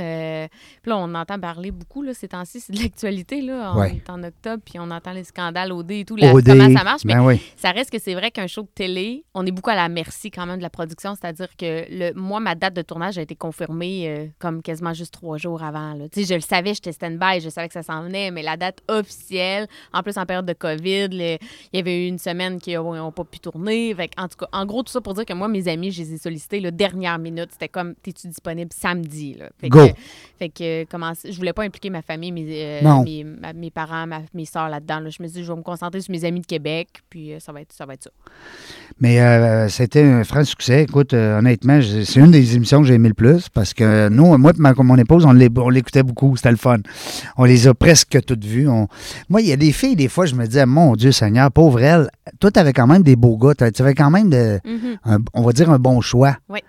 [0.82, 3.40] puis là, on entend parler beaucoup là, ces temps-ci, c'est de l'actualité.
[3.42, 3.72] Là.
[3.74, 3.96] On Ouais.
[3.96, 7.04] est en octobre, puis on entend les scandales OD et tout, OD, comment ça marche.
[7.04, 7.40] Mais Ben oui.
[7.56, 10.30] ça reste que c'est vrai qu'un show de télé, on est beaucoup à la merci
[10.30, 11.14] quand même de la production.
[11.14, 15.12] C'est-à-dire que le, moi, ma date de tournage a été confirmée euh, comme quasiment juste
[15.14, 15.94] trois jours avant.
[15.94, 16.04] là.
[16.14, 19.66] Je le savais, j'étais stand-by, je savais que ça s'en venait, mais la date officielle,
[19.92, 21.36] en plus en période de COVID, le-
[21.72, 23.94] il y avait eu une semaine qui n'ont pas pu tourner.
[23.94, 26.02] Fait en tout cas, en gros, tout ça pour dire que moi, mes amis, je
[26.02, 27.48] les ai sollicités la dernière minute.
[27.52, 29.34] C'était comme, t'es-tu disponible samedi?
[29.38, 29.50] Là?
[29.60, 29.88] Fait Go.
[29.88, 29.92] Que,
[30.38, 32.46] fait que, comment, je voulais pas impliquer ma famille, mes,
[32.82, 35.00] euh, mes, ma- mes parents, ma- mes soeurs là-dedans.
[35.00, 35.10] là.
[35.10, 37.40] Je me suis dit, je vais me concentrer sur mes amis de Québec, puis euh,
[37.40, 37.86] ça va être ça.
[37.86, 38.10] Va être ça.
[39.00, 40.82] Mais euh, c'était un franc succès.
[40.82, 44.49] Écoute, honnêtement, c'est une des émissions que j'ai aimé le plus parce que nous, moi
[44.58, 46.36] et ma- mon épouse, on l'é- on l'écoutait beaucoup.
[46.36, 46.78] C'était le fun.
[47.36, 48.68] On les a presque toutes vues.
[48.68, 48.88] On-
[49.28, 51.80] Moi, il y a des filles, des fois, je me disais, mon Dieu Seigneur, pauvre
[51.80, 52.08] elle,
[52.40, 53.54] toi, tu avais quand même des beaux gars.
[53.54, 54.96] Tu avais quand même, de, Mhm.
[55.04, 56.36] un- on va dire, un bon choix.
[56.48, 56.60] Oui.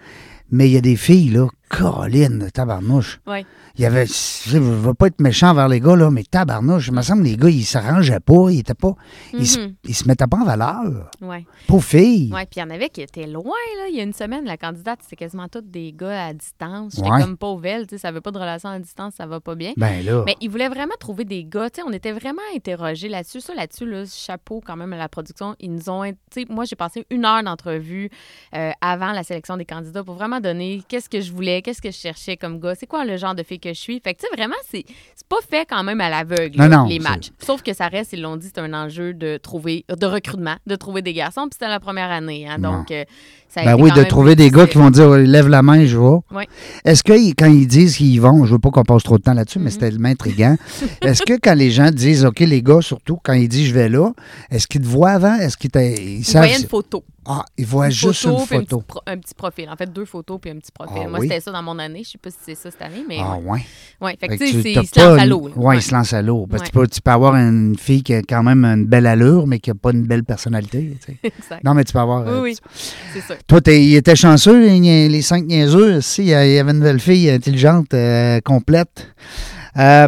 [0.52, 3.22] Mais il y a des filles, là, Caroline, tabarnouche.
[3.28, 3.46] Oui.
[3.78, 6.88] Il y avait, je ne veux pas être méchant vers les gars, là, mais tabarnouche,
[6.88, 8.94] il me semble que les gars, ils s'arrangeaient pas, ils étaient pas,
[9.34, 9.74] ils, se, Mhm.
[9.86, 11.10] ils se mettaient pas en valeur.
[11.22, 11.46] Ouais.
[11.80, 12.30] Filles.
[12.34, 13.88] Ouais, puis il y en avait qui étaient loin, là.
[13.90, 16.96] Il y a une semaine, la candidate, c'était quasiment toutes des gars à distance.
[16.96, 17.22] J'étais Ouais.
[17.22, 19.56] comme pauvre elle, tu sais, ça veut pas de relation à distance, ça va pas
[19.56, 19.72] bien.
[19.78, 20.24] Ben là.
[20.26, 21.70] Mais ils voulaient vraiment trouver des gars.
[21.70, 23.40] Tu sais, on était vraiment interrogés là-dessus.
[23.42, 25.56] Ça, là-dessus, là, chapeau quand même à la production.
[25.60, 26.04] Ils nous ont.
[26.04, 28.10] tu sais, moi, j'ai passé une heure d'entrevue
[28.56, 31.92] euh, avant la sélection des candidats pour vraiment donner qu'est-ce que je voulais, qu'est-ce que
[31.92, 34.00] je cherchais comme gars, c'est quoi le genre de fille que je suis?
[34.04, 34.84] Fait que, tu sais, vraiment, c'est
[35.16, 37.30] c'est pas fait quand même à l'aveugle, les c'est- matchs.
[37.40, 40.76] Sauf que ça reste, ils l'ont dit, c'est un enjeu de trouver, de recrutement, de
[40.76, 41.42] trouver des garçons.
[41.44, 42.48] Puis c'était la première année.
[42.48, 43.04] hein, donc, euh,
[43.48, 45.22] ça a Ben été oui, quand de même trouver des gars qui vont dire euh,
[45.24, 46.18] lève la main, je vais.
[46.32, 46.44] Oui.
[46.86, 49.34] Est-ce que quand ils disent qu'ils vont, je veux pas qu'on passe trop de temps
[49.34, 49.72] là-dessus, mais Mhm.
[49.72, 50.56] c'était tellement intriguant.
[51.02, 53.90] Est-ce que quand les gens disent OK, les gars, surtout quand ils disent je vais
[53.90, 54.12] là,
[54.50, 55.36] est-ce qu'ils te voient avant?
[55.36, 56.44] Est-ce qu'ils t'a- ils Ils savent?
[56.46, 57.04] voyaient une photo.
[57.24, 58.78] Ah, ils voient Une juste photo, une puis un photo.
[58.80, 59.70] petit pro- un petit profil.
[59.70, 61.04] En fait, deux photos puis un petit profil.
[61.06, 61.28] Ah Moi, oui?
[61.28, 62.02] c'était ça dans mon année.
[62.04, 63.62] Je sais pas si c'est ça cette année, mais Ah, ouais.
[64.02, 64.18] ouais.
[64.20, 65.50] Fait que tu sais, il se lance à l'eau.
[65.56, 66.48] Ouais, il se lance à l'eau.
[66.50, 66.86] Parce que Ouais.
[66.86, 69.60] tu, peux, tu peux avoir une fille qui a quand même une belle allure, mais
[69.60, 70.98] qui n'a pas une belle personnalité.
[71.06, 71.20] tu sais.
[71.24, 71.64] exact.
[71.64, 72.28] Non, mais tu peux avoir.
[72.28, 72.72] euh, Oui, oui,
[73.14, 73.36] c'est ça.
[73.46, 76.02] Toi, t'es- il était chanceux, les, cinq niaiseux.
[76.02, 79.08] Si, il y a- il y avait une belle fille intelligente, euh, complète.
[79.78, 80.08] Euh,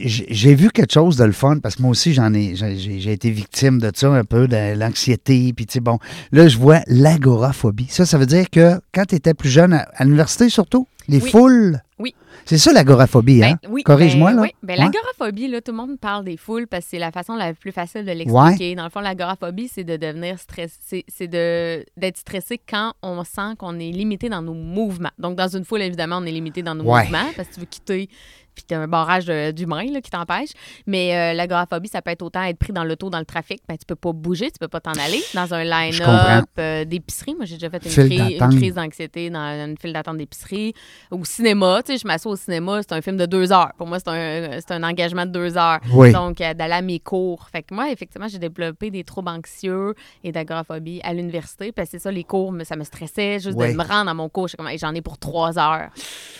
[0.00, 3.30] j'ai vu quelque chose de le fun parce que moi aussi, j'en ai, j'ai- été
[3.30, 5.52] victime de ça un peu, de l'anxiété.
[5.52, 5.98] Puis, tu sais, bon,
[6.32, 7.86] là, je vois l'agoraphobie.
[7.88, 11.20] Ça, ça veut dire que quand tu étais plus jeune, à, à l'université surtout, les
[11.20, 11.30] Oui.
[11.30, 11.80] foules?
[11.98, 12.14] Oui.
[12.44, 13.58] C'est ça l'agoraphobie, hein?
[13.62, 14.42] Ben, oui, Corrige-moi, ben, là.
[14.42, 14.50] Oui.
[14.62, 14.84] Ben, Ouais.
[14.84, 17.70] L'agoraphobie, là, tout le monde parle des foules parce que c'est la façon la plus
[17.70, 18.74] facile de l'expliquer.
[18.74, 23.54] Dans le fond, l'agoraphobie, c'est de devenir stressé, c'est de- d'être stressé quand on sent
[23.58, 25.10] qu'on est limité dans nos mouvements.
[25.18, 27.02] Donc, dans une foule, évidemment, on est limité dans nos Ouais.
[27.02, 28.08] mouvements parce que tu veux quitter
[28.54, 30.50] puis tu as un barrage d'humains qui t'empêche.
[30.86, 33.60] Mais euh, l'agoraphobie, ça peut être autant être pris dans l'auto, dans le trafic.
[33.68, 35.20] Ben, tu peux pas bouger, tu peux pas t'en aller.
[35.34, 39.76] Dans un line-up euh, d'épicerie, moi, j'ai déjà fait une, cri- crise d'anxiété dans une
[39.78, 40.74] file d'attente d'épicerie.
[41.10, 43.72] Au cinéma, tu sais, je m'assois au cinéma, c'est un film de deux heures.
[43.78, 45.80] Pour moi, c'est un, un engagement de deux heures.
[45.92, 46.12] Oui.
[46.12, 47.48] Donc, euh, d'aller à mes cours.
[47.50, 51.72] Fait que moi, effectivement, j'ai développé des troubles anxieux et d'agoraphobie à l'université.
[51.72, 53.38] Parce que c'est ça, les cours, ça me stressait.
[53.40, 53.72] Juste Oui.
[53.72, 55.88] de me rendre à mon cours, j'en ai pour trois heures.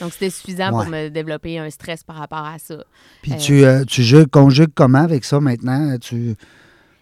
[0.00, 0.84] Donc, c'était suffisant Ouais.
[0.84, 2.84] pour me développer un stress par rapport à ça.
[3.22, 5.96] Puis Euh, tu, euh, tu jugues- conjugues comment avec ça maintenant?
[5.98, 6.34] Tu,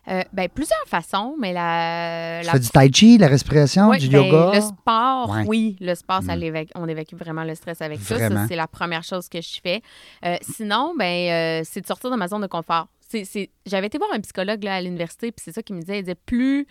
[0.08, 2.40] Euh, ben, plusieurs façons, mais la.
[2.40, 4.50] tu la fais du tai chi, la respiration, du ben, yoga?
[4.54, 5.44] Le sport, Ouais.
[5.46, 5.76] oui.
[5.80, 6.64] Le sport, ça Mm.
[6.74, 8.14] on évacue vraiment le stress avec ça.
[8.16, 8.42] Vraiment.
[8.42, 9.82] Ça, c'est la première chose que je fais.
[10.24, 12.88] Euh, sinon, ben, euh, c'est de sortir de ma zone de confort.
[13.66, 15.98] J'avais été voir un psychologue là, à l'université, puis c'est ça qu'il me disait.
[15.98, 16.66] Il disait plus,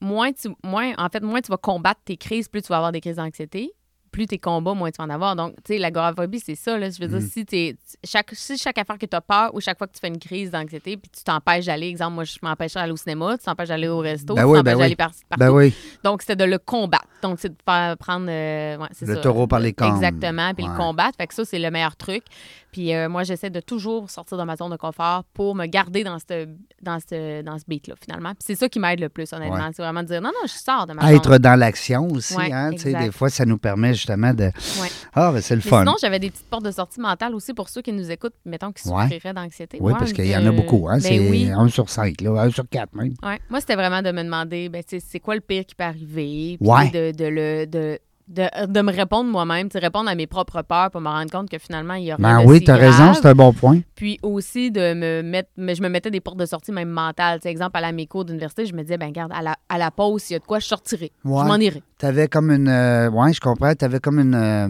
[0.00, 2.92] moins tu, moins, en fait, moins tu vas combattre tes crises, plus tu vas avoir
[2.92, 3.72] des crises d'anxiété.
[4.12, 5.36] Plus tes combats, moins tu vas en avoir.
[5.36, 6.76] Donc, tu sais, l'agoraphobie, c'est ça.
[6.76, 6.90] Là.
[6.90, 7.18] Je veux Mm.
[7.20, 9.92] dire, si, t'es, chaque, si chaque affaire que tu as peur ou chaque fois que
[9.92, 12.96] tu fais une crise d'anxiété, puis tu t'empêches d'aller, exemple, moi, je m'empêche d'aller au
[12.96, 14.82] cinéma, tu t'empêches d'aller au resto, Ben tu oui, t'empêches ben oui.
[14.82, 15.38] d'aller par, partout.
[15.44, 15.74] Ben oui.
[16.02, 17.04] Donc, c'était de le combattre.
[17.22, 18.26] Donc, c'est de faire prendre.
[18.28, 19.20] euh, ouais, c'est Le ça.
[19.20, 19.94] taureau par les cornes.
[19.94, 20.54] Exactement.
[20.54, 20.70] Puis Ouais.
[20.72, 21.16] le combattre.
[21.18, 22.24] Fait que ça, c'est le meilleur truc.
[22.72, 26.04] Puis euh, moi, j'essaie de toujours sortir de ma zone de confort pour me garder
[26.04, 26.46] dans ce,
[26.80, 28.30] dans ce, dans ce beat-là, finalement.
[28.30, 29.56] Puis c'est ça qui m'aide le plus, honnêtement.
[29.56, 29.70] Ouais.
[29.74, 31.14] C'est vraiment de dire non, non, je sors de ma zone.
[31.16, 34.44] Être dans l'action aussi, hein, tu des fois, ça nous permet justement de.
[34.44, 34.88] Ouais.
[35.14, 35.80] Ah, ben c'est le Mais fun.
[35.80, 38.72] sinon, j'avais des petites portes de sortie mentale aussi pour ceux qui nous écoutent, mettons,
[38.72, 39.02] qui Ouais.
[39.04, 39.78] souffriraient d'anxiété.
[39.80, 40.88] oui, parce qu'il y en a euh, beaucoup.
[40.88, 40.94] Hein?
[40.94, 41.50] ben c'est oui.
[41.50, 43.14] 1 sur 5, là, 1 sur 4 même.
[43.22, 43.38] Ouais.
[43.48, 46.58] Moi, c'était vraiment de me demander, ben, c'est quoi le pire qui peut arriver?
[46.58, 47.98] Puis de, de, le, de,
[48.30, 51.50] de, de me répondre moi-même, sais, répondre à mes propres peurs pour me rendre compte
[51.50, 53.18] que finalement, il y a rien Ben de oui, si as raison, grave.
[53.20, 53.80] c'est un bon point.
[53.96, 57.40] Puis aussi de me mettre, mais je me mettais des portes de sortie même mentales.
[57.40, 59.78] Tu sais, exemple, à mes cours d'université, je me disais, ben regarde, à la, à
[59.78, 61.10] la pause, s'il y a de quoi, je sortirai.
[61.24, 61.42] Ouais.
[61.42, 61.82] Je m'en irai.
[61.98, 62.68] Tu avais comme une.
[62.68, 63.74] euh, ouais, je comprends.
[63.74, 64.34] Tu avais comme une.
[64.34, 64.68] euh,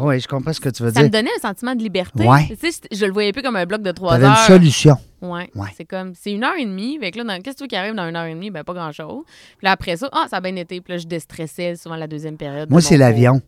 [0.00, 1.20] oui, je comprends ce que tu veux Ça me dire.
[1.20, 2.26] donnait un sentiment de liberté.
[2.26, 2.46] Ouais.
[2.60, 4.38] Tu sais, je le voyais plus comme un bloc de trois avais une heures.
[4.38, 4.96] solution.
[5.20, 5.50] Ouais.
[5.54, 5.68] Ouais.
[5.76, 6.98] C'est comme, c'est une heure et demie.
[7.00, 8.50] Fait que là, qu'est-ce que tu veux qui arrive dans une heure et demie?
[8.50, 9.24] Ben, pas grand-chose.
[9.26, 10.80] Puis là, après ça, ah, ça a bien été.
[10.80, 12.68] Puis là, je déstressais souvent la deuxième période.
[12.68, 13.40] de Moi, c'est l'avion.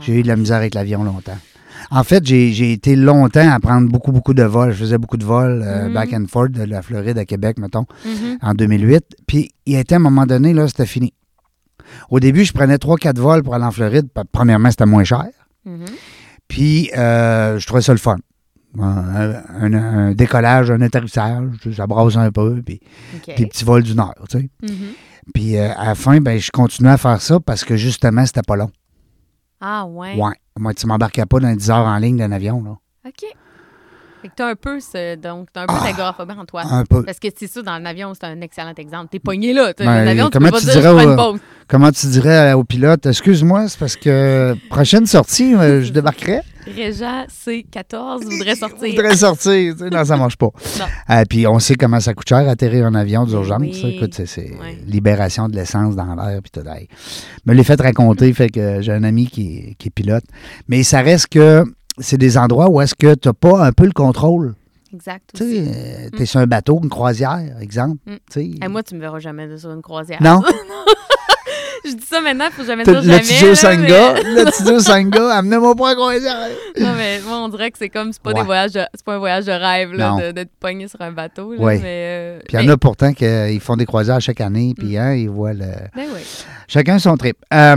[0.00, 1.36] J'ai eu de la misère avec l'avion longtemps.
[1.90, 4.72] En fait, j'ai été longtemps à prendre beaucoup, beaucoup de vols.
[4.72, 5.94] Je faisais beaucoup de vols euh, Mhm.
[5.94, 8.38] back and forth de la Floride à Québec, mettons, Mhm.
[8.42, 9.04] en 2008.
[9.26, 11.12] Puis, il y a été un moment donné, là, c'était fini.
[12.10, 14.08] Au début, je prenais 3-4 vols pour aller en Floride.
[14.32, 15.24] Premièrement, c'était moins cher.
[15.64, 15.84] Mhm.
[16.48, 18.16] Puis, euh, je trouvais ça le fun.
[18.78, 21.44] Un, un- un décollage, un atterrissage,
[21.74, 22.80] ça brasse un peu, puis,
[23.16, 23.34] OK.
[23.34, 24.50] puis petit vol d'une heure, tu sais.
[24.62, 24.92] Mhm.
[25.34, 28.42] Puis, euh, à la fin, ben, je continuais à faire ça parce que, justement, c'était
[28.46, 28.70] pas long.
[29.60, 30.14] Ah, ouais.
[30.16, 30.34] Ouais.
[30.58, 32.76] Moi, tu m'embarquais pas dans 10 heures en ligne d'un avion, là.
[33.06, 33.24] OK.
[34.22, 35.84] Fait que t'as un peu ce, donc, t'as un peu Ah.
[35.86, 36.62] d'agoraphobie en toi.
[36.64, 37.04] Un peu.
[37.04, 39.08] Parce que c'est ça, dans l'avion, c'est un excellent exemple.
[39.10, 39.72] T'es pogné là.
[39.74, 41.40] T'as Ben, l'avion, tu comment peux pas tu dire, je dirais prends au- une pause.
[41.68, 46.40] Comment tu dirais au pilote, excuse-moi, c'est parce que prochaine sortie, euh, je débarquerai?
[46.74, 48.88] Réja C14 voudrait Je sortir.
[48.88, 49.74] voudrais sortir.
[49.74, 50.48] Tu sais, non, ça marche pas.
[51.10, 53.60] Euh, puis on sait comment ça coûte cher atterrir un avion d'urgence.
[53.60, 53.96] Oui.
[53.96, 54.50] Écoute, c'est,
[54.86, 56.40] libération de l'essence dans l'air.
[56.42, 56.62] Puis.
[57.44, 60.24] Me l'ai fait raconter, fait que j'ai un ami qui, qui est pilote.
[60.68, 61.64] Mais ça reste que
[61.98, 64.54] c'est des endroits où est-ce que tu n'as pas un peu le contrôle.
[64.92, 65.30] Exact.
[65.34, 67.98] Tu sais, tu es sur un bateau, une croisière, exemple.
[68.06, 68.68] Mm.
[68.68, 70.18] Moi, tu me verras jamais sur une croisière.
[70.22, 70.42] non?
[71.84, 73.18] Je dis ça maintenant, faut jamais dire Le jamais.
[73.48, 76.48] là, Sangha, mais- le studio Sangha, amenez-moi pas en croisière.
[76.80, 78.40] Non, mais moi, on dirait que c'est comme, c'est pas, Ouais.
[78.40, 81.00] des voyages de- c'est pas un voyage de rêve, là, de, de te pogner sur
[81.00, 81.52] un bateau.
[81.54, 84.74] Là, mais, euh, Puis il y en a pourtant qu'ils font des croisières chaque année,
[84.76, 85.00] puis Mm.
[85.00, 85.66] hein, ils voient le.
[85.94, 86.20] ben oui.
[86.66, 87.36] Chacun son trip.
[87.54, 87.76] Euh,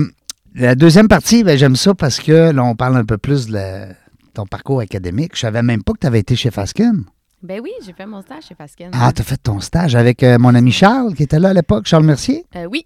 [0.56, 3.54] la deuxième partie, ben, j'aime ça parce que là, on parle un peu plus de
[3.54, 3.88] la-
[4.34, 5.32] ton parcours académique.
[5.36, 7.04] Je savais même pas que tu avais été chez Fasken.
[7.44, 8.91] Ben oui, j'ai fait mon stage chez Fasken.
[8.94, 11.54] Ah, tu as fait ton stage avec euh, mon ami Charles, qui était là à
[11.54, 12.86] l'époque, Charles Mercier, Euh, oui.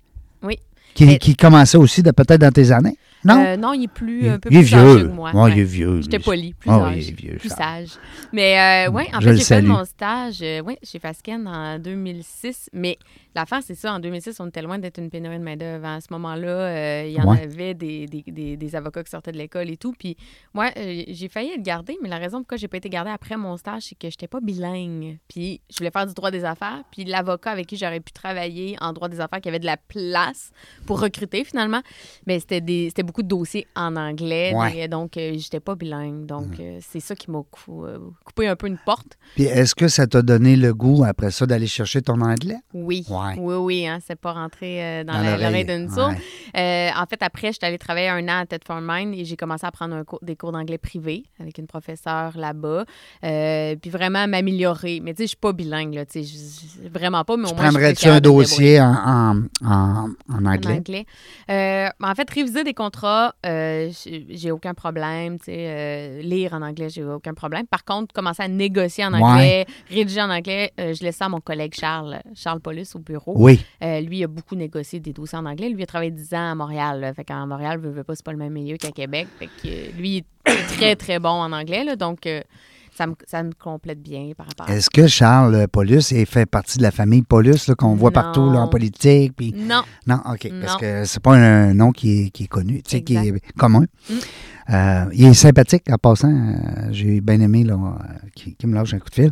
[0.93, 2.97] qui, Mais- qui commençait aussi peut-être dans tes années.
[3.25, 3.43] Non?
[3.45, 5.07] Euh, non, il est plus, il, un peu plus âgé vieux.
[5.07, 5.31] que moi.
[5.35, 5.51] Ouais, Ouais.
[5.51, 6.01] il est vieux.
[6.01, 7.89] J'étais poli, plus Ah oui, il est vieux, plus sage.
[8.31, 12.69] Mais euh, ouais, en Je fait, j'ai fait mon stage ouais, chez Fasken en 2006.
[12.71, 12.97] Mais
[13.35, 15.85] l'affaire, c'est ça, en 2006, on était loin d'être une pénurie de main-d'œuvre.
[15.85, 17.41] À ce moment-là, euh, il y en Ouais.
[17.43, 19.93] avait des, des, des- des avocats qui sortaient de l'école et tout.
[19.97, 20.15] Puis
[20.53, 23.37] moi, euh, j'ai failli être gardée, mais la raison pourquoi j'ai pas été gardée après
[23.37, 25.17] mon stage, c'est que j'étais pas bilingue.
[25.27, 26.83] Puis je voulais faire du droit des affaires.
[26.91, 29.77] Puis l'avocat avec qui j'aurais pu travailler en droit des affaires, qui avait de la
[29.77, 30.51] place
[30.85, 31.81] pour recruter finalement,
[32.25, 34.53] mais c'était des- c'était beaucoup de dossiers en anglais.
[34.55, 34.87] Ouais.
[34.87, 36.25] donc, euh, j'étais pas bilingue.
[36.25, 37.85] Donc, euh, c'est ça qui m'a cou-
[38.23, 39.17] coupé un peu une porte.
[39.35, 42.57] Puis est-ce que ça t'a donné le goût après ça d'aller chercher ton anglais?
[42.73, 43.03] Oui.
[43.27, 43.35] Ouais.
[43.37, 45.65] Oui, oui, hein, c'est pas rentré euh, dans, Dans la- l'oreille.
[45.65, 46.13] d'une sourde.
[46.13, 46.59] Ouais.
[46.61, 49.35] Euh, en fait, après, j'étais allée travailler un an à Ted for Mind et j'ai
[49.35, 52.85] commencé à prendre un cours- des cours d'anglais privé avec une professeure là-bas.
[53.23, 54.99] Euh, puis vraiment m'améliorer.
[55.03, 56.05] Mais tu sais, je suis pas bilingue, là.
[56.05, 57.63] Tu sais, je- je- vraiment pas, mais au Tu moins.
[57.65, 60.73] je suis prendrais-tu un dossier en, en, en- en en anglais?
[60.77, 61.05] anglais.
[62.01, 65.37] En fait, réviser des contrats, j'ai aucun problème.
[65.39, 67.65] tu sais, lire en anglais, j'ai aucun problème.
[67.67, 69.21] Par contre, commencer à négocier en Ouais.
[69.21, 73.14] anglais, rédiger en anglais, je laisse ça à mon collègue Charles, Charles Paulus au bureau.
[73.35, 73.63] Oui.
[73.83, 75.69] Euh, lui, il a beaucoup négocié des dossiers en anglais.
[75.69, 76.99] Lui, il a travaillé 10 ans à Montréal.
[76.99, 77.13] Là.
[77.13, 79.27] Fait qu'en Montréal, veut, veut pas, c'est pas le même milieu qu'à Québec.
[79.39, 80.09] Fait que euh, lui,
[80.45, 81.83] il est très, très bon en anglais.
[81.83, 81.95] Là.
[81.95, 82.41] Donc, euh,
[82.95, 86.45] ça, me, ça me complète bien par rapport à Est-ce que Charles Paulus est fait
[86.45, 89.33] partie de la famille Paulus qu'on voit partout là, en politique?
[89.35, 89.53] Puis...
[89.53, 89.81] Non.
[90.07, 90.49] Non, OK.
[90.61, 93.33] Parce que c'est pas un nom qui est, qui est connu, tu sais, qui est
[93.57, 93.83] commun.
[94.09, 94.13] Mm.
[94.67, 96.31] Euh, il est sympathique en passant.
[96.31, 99.31] euh, J'ai bien aimé là, euh, qui, qui me lâche un coup de fil.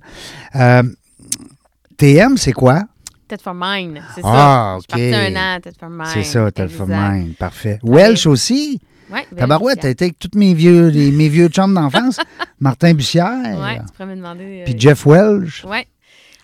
[1.97, 2.83] TM, c'est quoi?
[3.37, 4.85] Ted for Mine, c'est Ah, ça.
[4.97, 5.15] Je suis OK.
[5.15, 6.05] un an à Ted for Mine.
[6.13, 6.87] C'est ça, Exact.
[6.87, 7.35] Mind.
[7.37, 7.79] Parfait.
[7.83, 8.79] Welsh aussi?
[9.09, 12.19] Ben, Tabarouette, t'as été avec tous mes vieux, les- mes vieux chums d'enfance.
[12.59, 13.59] Martin Bussière.
[13.59, 14.61] Ouais, tu pourrais me demander.
[14.61, 15.65] euh, Puis Jeff Welsh.
[15.65, 15.87] Ouais.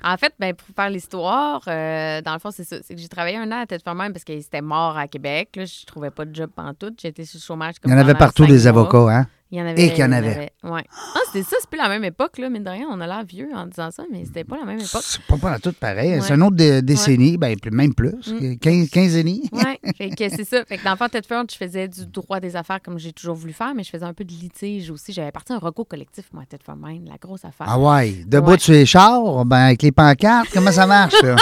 [0.04, 2.78] En fait, ben, pour faire l'histoire, euh, dans le fond, c'est ça.
[2.86, 5.49] C'est que j'ai travaillé un an à Tête Ferme parce qu'il était mort à Québec.
[5.56, 6.93] Là, je trouvais pas de job en tout.
[7.02, 9.28] J'étais sur le chômage Il comme y en avait partout des avocats, hein?
[9.51, 9.83] Il y en avait.
[9.83, 10.51] Et qu'il y en avait.
[10.63, 10.83] Ouais.
[11.15, 12.85] Ah, c'était ça, c'est plus la même époque, là, mine de rien.
[12.91, 15.01] On a l'air vieux en disant ça, mais c'était pas la même époque.
[15.03, 16.12] C'est pas, pas tout pareil.
[16.12, 16.21] Ouais.
[16.21, 18.13] C'est une autre dé- décennie, ben, plus- même plus.
[18.27, 18.57] Mm.
[18.57, 19.27] 15, quinzaine.
[19.51, 20.63] Ouais, fait que c'est ça.
[20.65, 23.73] Fait que dans Tedford, je faisais du droit des affaires comme j'ai toujours voulu faire,
[23.75, 25.13] mais je faisais un peu de litige aussi.
[25.13, 27.65] J'avais parti un recours collectif, moi, à Tedford Mine, la grosse affaire.
[27.69, 28.23] Ah ouais?
[28.27, 28.59] Debout Ouais.
[28.59, 31.35] sur les chars, ben, avec les pancartes, comment ça marche, ça?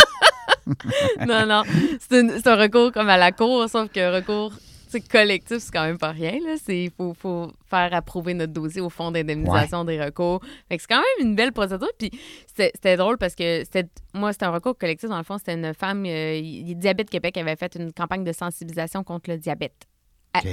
[1.27, 1.63] non, non.
[2.09, 4.53] C'est un recours comme à la cour, sauf que recours
[4.87, 6.39] C'est collectif, c'est quand même pas rien.
[6.69, 10.41] Il faut, faut, faire approuver notre dossier au fonds d'indemnisation des recours.
[10.69, 11.91] Fait que c'est quand même une belle procédure.
[11.97, 12.11] Puis
[12.55, 13.63] c'était drôle parce que
[14.13, 15.09] moi, c'était un recours collectif.
[15.09, 16.41] Dans le fond, c'était une femme, euh,
[16.73, 19.87] Diabète Québec avait fait une campagne de sensibilisation contre le diabète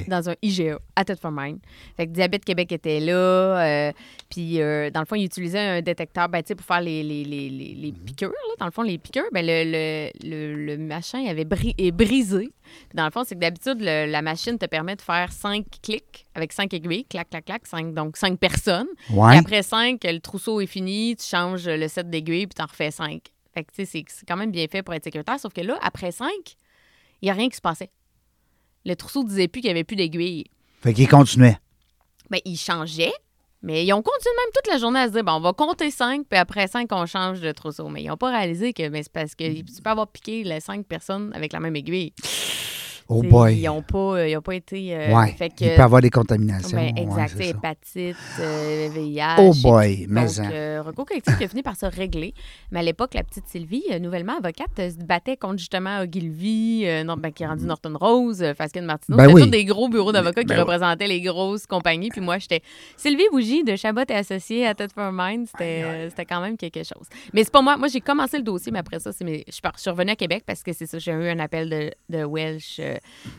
[0.08, 1.58] dans un IGA, à Tête for Mind.
[1.96, 3.12] Fait que Diabète Québec était là.
[3.12, 3.92] Euh,
[4.28, 7.50] puis, euh, dans le fond, il utilisait un détecteur ben, pour faire les, les, les,
[7.50, 7.98] les mhm.
[8.04, 8.30] piqûres.
[8.30, 8.54] Là.
[8.58, 11.46] Dans le fond, les piqûres, ben, le, le, le, machin il avait
[11.78, 12.50] est brisé.
[12.94, 16.52] dans le fond, c'est que d'habitude, la machine te permet de faire cinq clics avec
[16.52, 17.04] cinq aiguilles.
[17.04, 17.66] Clac, clac, clac.
[17.66, 18.88] Cinq, donc, cinq personnes.
[19.10, 21.16] Et après cinq, le trousseau est fini.
[21.16, 23.22] Tu changes le set d'aiguilles puis tu en refais cinq.
[23.54, 25.38] Fait que, tu sais, c'est quand même bien fait pour être sécuritaire.
[25.38, 26.56] Sauf que là, après cinq,
[27.22, 27.90] il n'y a rien qui se passait
[28.84, 30.44] le trousseau disait plus qu'il n'y avait plus d'aiguilles.
[30.82, 31.58] Fait qu'il continuait.
[32.30, 33.12] Bien, il changeait,
[33.62, 35.90] mais ils ont continué même toute la journée à se dire, bon, on va compter
[35.90, 37.88] cinq, puis après cinq, on change de trousseau.
[37.88, 40.60] Mais ils n'ont pas réalisé que ben, c'est parce que tu peux avoir piqué les
[40.60, 42.12] cinq personnes avec la même aiguille.
[43.08, 43.56] Oh boy.
[43.56, 44.96] Ils n'ont pas, euh, pas été.
[44.96, 45.32] Euh, ouais.
[45.32, 46.76] Fait que, il peut avoir des contaminations.
[46.76, 47.38] Ben, exact.
[47.38, 49.36] hépatite, euh, VIH.
[49.38, 50.06] Oh boy.
[50.08, 52.32] Mais donc, euh, recours collectif qui a fini par se régler.
[52.70, 57.30] Mais à l'époque, la petite Sylvie, nouvellement avocate, se battait contre justement Ogilvy, non, ben,
[57.30, 59.18] qui est rendu Norton Rose, Faskin Martineau.
[59.18, 62.08] Ben C'était tous des gros bureaux d'avocats qui ben représentaient les grosses compagnies.
[62.08, 62.62] Puis moi, j'étais
[62.96, 65.46] Sylvie Bougie de Chabot et Associés à Ted for Mind.
[65.48, 67.06] C'était quand même quelque chose.
[67.34, 67.76] Mais c'est pas moi.
[67.76, 69.42] Moi, j'ai commencé le dossier, mais après ça, je
[69.76, 70.98] suis revenue à Québec parce que c'est ça.
[70.98, 72.80] J'ai eu un appel de, de Welsh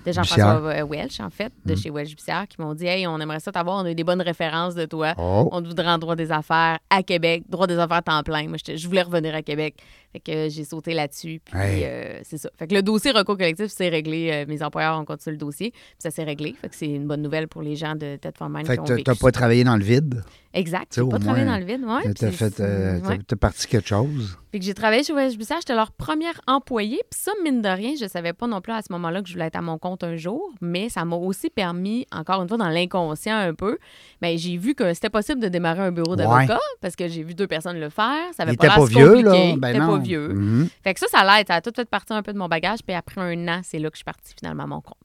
[0.06, 1.78] de Jean-François euh, Welch, en fait, de mm.
[1.78, 4.04] chez Welch Bussière, qui m'ont dit Hey, on aimerait ça t'avoir, on a eu des
[4.04, 5.14] bonnes références de toi.
[5.18, 5.50] Oh.
[5.52, 8.48] On te voudrait en droit des affaires à Québec, droit des affaires temps plein.
[8.48, 9.76] Moi, je voulais revenir à Québec.
[10.16, 11.42] Fait que j'ai sauté là-dessus.
[11.44, 12.50] Puis euh, c'est ça.
[12.58, 14.30] Fait que le dossier recours collectif, c'est réglé.
[14.32, 15.72] Euh, mes employeurs ont continué le dossier.
[15.72, 16.56] Puis ça s'est réglé.
[16.62, 18.66] Fait que c'est une bonne nouvelle pour les gens de Tête for Mind.
[18.66, 20.24] Fait que tu n'as pas travaillé dans le vide?
[20.54, 20.94] Exact.
[20.94, 21.84] Tu pas travaillé dans le vide.
[21.84, 22.62] Ouais, tu fait.
[22.62, 24.38] Euh, as parti quelque chose?
[24.54, 25.58] Fait que j'ai travaillé chez Bussard.
[25.60, 27.02] J'étais leur première employée.
[27.12, 29.34] Puis ça, mine de rien, je savais pas non plus à ce moment-là que je
[29.34, 30.54] voulais être à mon compte un jour.
[30.62, 33.78] Mais ça m'a aussi permis, encore une fois, dans l'inconscient un peu,
[34.22, 37.34] mais j'ai vu que c'était possible de démarrer un bureau d'avocat parce que j'ai vu
[37.36, 38.34] deux personnes le faire.
[38.38, 39.56] Ça avait pas l'air vieux, là.
[39.58, 40.30] Ben pas vieux.
[40.30, 40.70] Mhm.
[40.84, 41.48] Fait que ça, ça l'aide.
[41.48, 42.80] Ça a tout fait partir un peu de mon bagage.
[42.86, 44.96] Puis après un an, c'est là que je suis partie finalement à mon compte.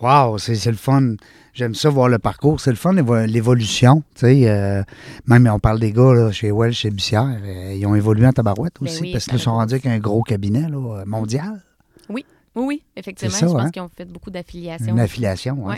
[0.00, 1.14] Wow, c'est le fun.
[1.52, 2.60] J'aime ça voir le parcours.
[2.60, 2.92] C'est le fun,
[3.26, 4.02] l'évolution.
[4.22, 4.82] Euh,
[5.26, 7.38] même, on parle des gars là, chez Wells, chez Bussière.
[7.42, 10.22] Euh, ils ont évolué en tabarouette ben aussi parce qu'ils sont rendus avec un gros
[10.22, 11.62] cabinet là, mondial.
[12.08, 12.26] Oui.
[12.56, 13.36] Oui, oui, effectivement.
[13.36, 13.70] je pense hein?
[13.70, 14.92] qu'ils ont fait beaucoup d'affiliations.
[14.92, 15.74] Une affiliation, oui.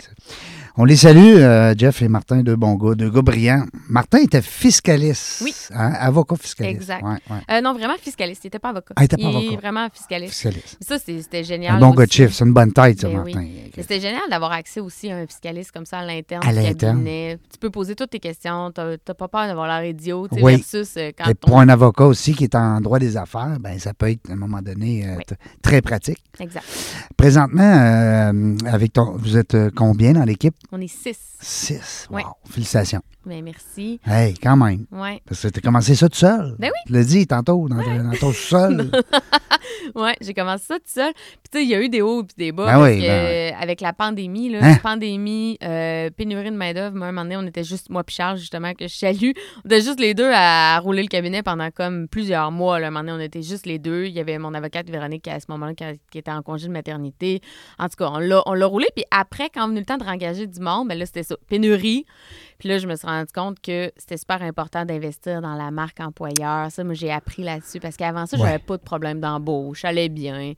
[0.79, 3.65] On les salue, euh, Jeff et Martin, deux bons gars, deux gars brillants.
[3.89, 5.41] Martin était fiscaliste.
[5.43, 5.51] Oui.
[5.73, 5.91] Hein?
[5.99, 6.81] Avocat fiscaliste.
[6.81, 7.03] Exact.
[7.49, 8.43] Euh, non, vraiment fiscaliste.
[8.43, 8.93] Il n'était pas avocat.
[8.95, 9.45] Ah, il n'était pas avocat.
[9.47, 10.33] Il est vraiment fiscaliste.
[10.33, 10.77] fiscaliste.
[10.81, 11.77] Ça, c'était génial.
[11.77, 12.31] Un bon gars de chiffre.
[12.31, 13.47] C'est une bonne tête, ça, ben Martin.
[13.75, 16.47] C'était génial d'avoir accès aussi à un fiscaliste comme ça à l'interne.
[16.47, 17.03] À l'interne.
[17.03, 18.71] Tu peux poser toutes tes questions.
[18.71, 20.27] Tu n'as pas peur d'avoir l'air idiot.
[20.31, 20.57] Oui.
[20.57, 23.79] Versus euh, quand Et pour un avocat aussi qui est en droit des affaires, ben,
[23.79, 25.07] ça peut être, à un moment donné,
[25.63, 26.19] très pratique.
[26.39, 26.65] Exact.
[27.15, 28.31] Présentement,
[28.65, 30.55] avec ton, vous êtes combien dans l'équipe?
[30.71, 31.17] On est six.
[31.39, 32.07] Six.
[32.09, 32.33] Wow.
[32.49, 33.01] Félicitations.
[33.27, 33.99] Bien, merci.
[34.05, 34.85] Hey, quand même.
[34.89, 35.21] Oui.
[35.27, 36.55] Parce que tu as commencé ça tout seul.
[36.59, 36.79] Ben oui.
[36.87, 37.77] Tu l'as dit tantôt, dans,
[38.17, 38.89] ton sous-sol.
[39.95, 41.13] oui, j'ai commencé ça tout seul.
[41.13, 42.65] Puis, tu sais, il y a eu des hauts et des bas.
[42.65, 44.77] Ben oui, ben avec la pandémie, là, hein?
[44.81, 48.73] pandémie, euh, pénurie de main-d'œuvre, un moment donné, on était juste, moi, puis Charles, justement,
[48.73, 49.31] que je salue.
[49.65, 52.79] On était juste les deux à, rouler le cabinet pendant comme plusieurs mois.
[52.79, 52.87] Là.
[52.87, 54.05] Un moment donné, on était juste les deux.
[54.05, 57.41] Il y avait mon avocate Véronique à ce moment-là qui, était en congé de maternité.
[57.79, 58.87] En tout cas, on l'a roulé.
[58.95, 61.23] Puis après, quand on a eu le temps de réengager du monde, ben là, c'était
[61.23, 61.35] ça.
[61.47, 62.05] Pénurie.
[62.57, 65.99] Puis là, je me suis rendu compte que c'était super important d'investir dans la marque
[65.99, 66.71] employeur.
[66.71, 69.81] Ça, moi, j'ai appris là-dessus parce qu'avant ça, j'avais pas de problème d'embauche.
[69.81, 70.53] J'allais bien.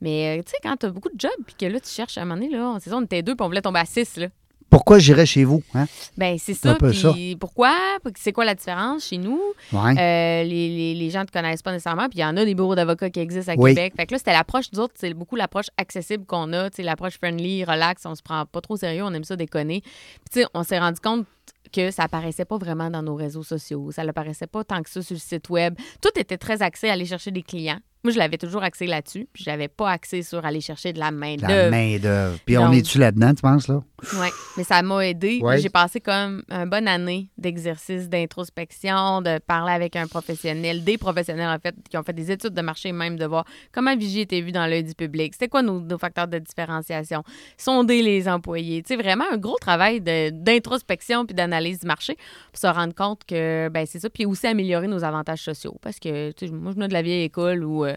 [0.00, 2.18] Mais, euh, tu sais, quand tu as beaucoup de jobs puis que là, tu cherches
[2.18, 3.84] à un moment donné, là, c'est ça, on était deux puis on voulait tomber à
[3.84, 4.28] six, là.
[4.74, 5.62] Pourquoi j'irais chez vous?
[5.72, 5.86] Hein?
[6.18, 6.74] Ben, c'est ça.
[6.74, 7.72] Puis pourquoi?
[8.16, 9.40] C'est quoi la différence chez nous?
[9.72, 12.08] Euh, les, les, gens ne te connaissent pas nécessairement.
[12.08, 13.94] Puis il y en a des bureaux d'avocats qui existent à Québec.
[13.96, 16.70] Fait que là, c'était l'approche, nous autres, c'est beaucoup l'approche accessible qu'on a.
[16.78, 19.82] L'approche friendly, relax, on se prend pas trop sérieux, on aime ça déconner.
[20.32, 21.24] Puis on s'est rendu compte
[21.72, 23.92] que ça apparaissait pas vraiment dans nos réseaux sociaux.
[23.92, 25.76] Ça n'apparaissait pas tant que ça sur le site web.
[26.00, 27.78] Tout était très axé à aller chercher des clients.
[28.04, 30.98] Moi, je l'avais toujours axé là-dessus, puis je n'avais pas axé sur aller chercher de
[30.98, 31.48] la main-d'œuvre.
[31.48, 32.38] La main-d'œuvre.
[32.44, 33.82] Puis on est-tu là-dedans, tu penses, là?
[34.20, 34.26] Oui,
[34.58, 35.40] mais ça m'a aidé.
[35.56, 41.48] J'ai passé comme une bonne année d'exercice d'introspection, de parler avec un professionnel, des professionnels,
[41.48, 44.42] en fait, qui ont fait des études de marché, même de voir comment Vigie était
[44.42, 45.32] vu dans l'œil du public.
[45.32, 47.22] C'était quoi nos, facteurs de différenciation?
[47.56, 48.82] Sonder les employés.
[48.82, 52.18] Tu sais, vraiment un gros travail d'introspection puis d'analyse du marché
[52.52, 54.10] pour se rendre compte que, ben c'est ça.
[54.10, 55.78] Puis aussi améliorer nos avantages sociaux.
[55.80, 57.93] Parce que, tu sais, moi, je venais de la vieille école où euh,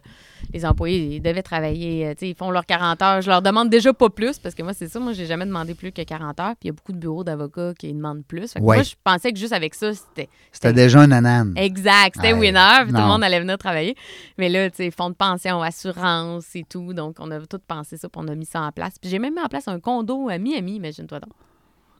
[0.53, 3.21] les employés ils devaient travailler, euh, ils font leurs 40 heures.
[3.21, 4.99] Je leur demande déjà pas plus parce que moi, c'est ça.
[4.99, 6.55] Moi, j'ai jamais demandé plus que 40 heures.
[6.59, 8.51] Puis il y a beaucoup de bureaux d'avocats qui demandent plus.
[8.53, 8.77] Fait que Ouais.
[8.77, 10.29] Moi, je pensais que juste avec ça, c'était.
[10.51, 11.53] C'était déjà un anane.
[11.55, 13.95] Exact, c'était Ouais, winner, puis tout le monde allait venir travailler.
[14.37, 16.93] Mais là, tu sais, fonds de pension, assurance et tout.
[16.93, 18.95] Donc, on a tout pensé ça, puis on a mis ça en place.
[18.99, 21.33] Puis j'ai même mis en place un condo à Miami, imagine-toi donc.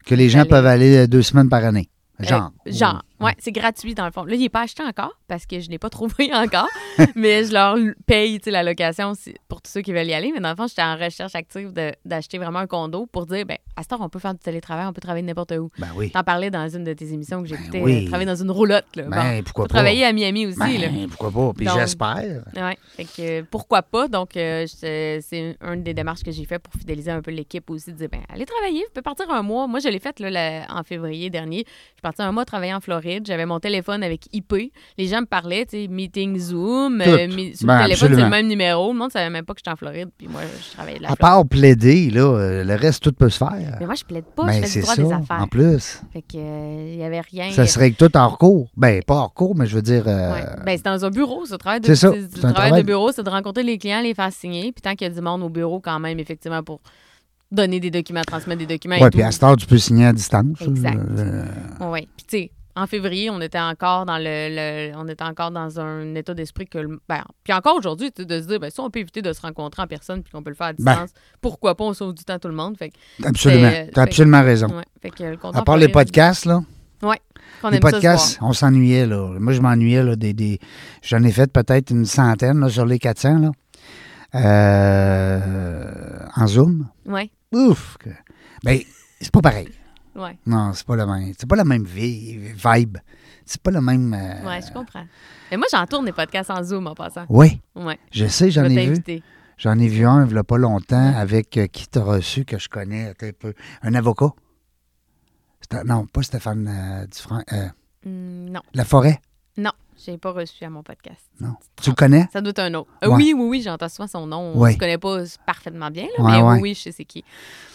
[0.05, 1.89] Que les gens peuvent aller euh, deux semaines par année.
[2.19, 2.51] Genre.
[2.65, 4.23] Euh, genre, ouais, c'est gratuit dans le fond.
[4.23, 6.67] Là, il n'est pas acheté encore parce que je ne l'ai pas trouvé encore,
[7.15, 7.75] mais je leur
[8.05, 9.13] paye la location
[9.47, 10.31] pour tous ceux qui veulent y aller.
[10.33, 11.71] Mais dans le fond, j'étais en recherche active
[12.05, 14.85] d'acheter vraiment un condo pour dire, ben, à ce temps, on peut faire du télétravail,
[14.87, 15.69] on peut travailler n'importe où.
[15.77, 16.11] Ben oui.
[16.11, 18.05] T'en parlais dans une de tes émissions que j'écoutais, oui.
[18.05, 18.85] euh, travailler dans une roulotte.
[18.95, 19.03] Là.
[19.03, 19.69] Ben, Bon, pourquoi pas?
[19.75, 20.77] travailler à Miami aussi.
[20.77, 20.87] là.
[20.89, 21.53] Ben, pourquoi pas?
[21.55, 22.43] Puis j'espère.
[22.95, 24.07] Fait que euh, pourquoi pas?
[24.07, 25.21] Donc, euh, c'est
[25.61, 28.21] une des démarches que j'ai fait pour fidéliser un peu l'équipe aussi, de dire, ben,
[28.29, 29.67] allez travailler, vous pouvez partir un mois.
[29.67, 31.63] Moi, je l'ai fait là, la- en février dernier.
[31.67, 33.06] Je suis partie un mois travailler en Floride.
[33.25, 34.71] J'avais mon téléphone avec IP.
[34.97, 37.01] Les gens me parlaient, tu sais, meeting Zoom.
[37.01, 38.91] Euh, mi- sur Ben, le téléphone, c'est le même numéro.
[38.91, 40.09] Le monde savait même pas que j'étais en Floride.
[40.17, 41.35] Puis moi, je travaillais de la À Floride.
[41.35, 43.77] part plaider, là, euh, le reste, tout peut se faire.
[43.79, 44.45] Mais moi, je plaide pas.
[44.45, 45.41] Ben, je fais c'est du droit ça, des affaires.
[45.41, 46.01] en plus.
[46.13, 47.51] Fait que, euh, il y avait rien.
[47.51, 48.69] Ça serait que tout hors cours.
[48.77, 50.03] Ben, pas hors cours, mais je veux dire...
[50.07, 50.43] euh, Ouais.
[50.65, 52.69] Ben, c'est dans un bureau, ce travail de, C'est ça, c'est- c'est le un travail
[52.69, 55.11] travail- de bureau, c'est de rencontrer les clients, les faire signer, puis tant qu'il y
[55.11, 56.81] a du monde au bureau quand même, effectivement, pour
[57.51, 60.05] donner des documents, transmettre des documents ouais, et puis à cette heure, tu peux signer
[60.07, 60.61] à distance.
[60.61, 60.97] Exact.
[61.17, 61.45] Euh,
[61.79, 62.07] Oui.
[62.17, 64.23] Puis tu sais, en février, on était encore dans le,
[64.91, 68.39] le- on était encore dans un état d'esprit que le- ben, puis encore aujourd'hui, de
[68.41, 70.51] se dire ben si on peut éviter de se rencontrer en personne puis qu'on peut
[70.51, 70.77] le faire à Ben.
[70.93, 71.09] distance,
[71.41, 72.77] pourquoi pas on sauve du temps à tout le monde.
[72.77, 72.95] Fait que,
[73.27, 73.67] absolument.
[73.73, 74.67] Euh, Tu as absolument raison.
[74.67, 76.61] ouais, fait que le contrat À part les podcasts, là,
[77.01, 77.19] Ouais.
[77.61, 79.35] qu'on les podcasts, on s'ennuyait, là.
[79.39, 80.33] Moi, je m'ennuyais, là, des...
[80.33, 80.59] des-
[81.01, 83.51] J'en ai fait peut-être une centaine, là, sur les 400, là.
[84.35, 86.87] Euh, en Zoom.
[87.05, 87.29] Ouais.
[87.53, 87.97] Ouf!
[87.99, 88.09] que-
[88.63, 88.79] Ben,
[89.21, 89.69] c'est pas pareil.
[90.17, 90.37] Ouais.
[90.45, 91.33] Non, c'est pas la même.
[91.37, 92.97] C'est pas la même vie, vibe.
[93.45, 94.13] C'est pas le même.
[94.13, 95.05] euh, Ouais, je comprends.
[95.51, 97.25] Mais moi, j'en tourne des podcasts en Zoom en passant.
[97.29, 97.97] Oui, Ouais.
[98.11, 99.21] je sais, j'en Je ai vu.
[99.57, 102.59] J'en ai vu un, il y a pas longtemps, avec euh, qui t'a reçu, que
[102.59, 103.53] je connais un peu.
[103.81, 104.31] Un avocat.
[105.85, 107.67] Non, pas Stéphane euh, euh,
[108.05, 109.19] Hmm, non, la Forêt.
[109.57, 109.71] non,
[110.05, 111.21] je l'ai pas reçu à mon podcast.
[111.41, 111.55] Non.
[111.81, 112.27] Tu le connais?
[112.31, 112.89] Ça doit être un autre.
[113.03, 113.15] Euh, Ouais.
[113.15, 114.57] Oui, oui, oui, j'entends souvent son nom.
[114.57, 114.71] Ouais.
[114.71, 117.23] Je ne connais pas parfaitement bien, là, Ouais, mais oui, oui, je sais c'est qui.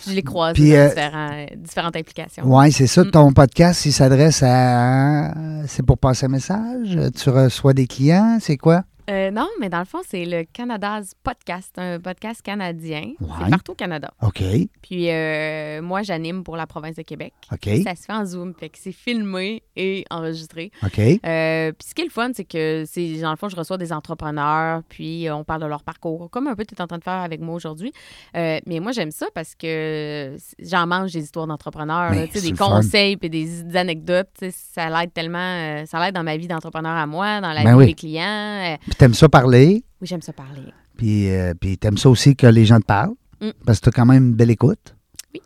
[0.07, 2.43] Je l'ai croisé Puis, dans euh, différents- différentes implications.
[2.47, 3.05] Oui, c'est ça.
[3.05, 3.11] Mm.
[3.11, 5.33] Ton podcast, il s'adresse à.
[5.67, 6.99] C'est pour passer un message?
[7.17, 8.39] Tu reçois des clients?
[8.41, 8.83] C'est quoi?
[9.11, 13.13] Euh, non, mais dans le fond, c'est le Canada's Podcast, un podcast canadien.
[13.21, 13.29] Ouais.
[13.45, 14.13] C'est partout au Canada.
[14.23, 14.43] OK.
[14.81, 17.33] Puis euh, moi, j'anime pour la province de Québec.
[17.51, 17.69] OK.
[17.83, 20.71] Ça se fait en Zoom, fait que c'est filmé et enregistré.
[20.85, 20.99] OK.
[20.99, 23.77] Euh, puis ce qui est le fun, c'est que c'est dans le fond, je reçois
[23.77, 26.99] des entrepreneurs, puis on parle de leur parcours, comme un peu tu es en train
[26.99, 27.93] de faire avec moi aujourd'hui.
[28.35, 33.31] Mais moi, j'aime ça parce que j'en mange des histoires d'entrepreneurs, là, des conseils puis
[33.31, 34.29] des, des anecdotes.
[34.51, 37.79] Ça l'aide tellement, ça l'aide dans ma vie d'entrepreneur à moi, dans la Ben vie
[37.79, 37.87] oui.
[37.87, 38.77] des clients.
[38.93, 40.61] Puis t'aimes ça parler, oui, j'aime ça parler.
[40.99, 43.53] puis, euh, puis t'aimes ça aussi que les gens te parlent, Mm.
[43.65, 44.95] parce que t'as quand même une belle écoute.
[45.33, 45.41] Oui.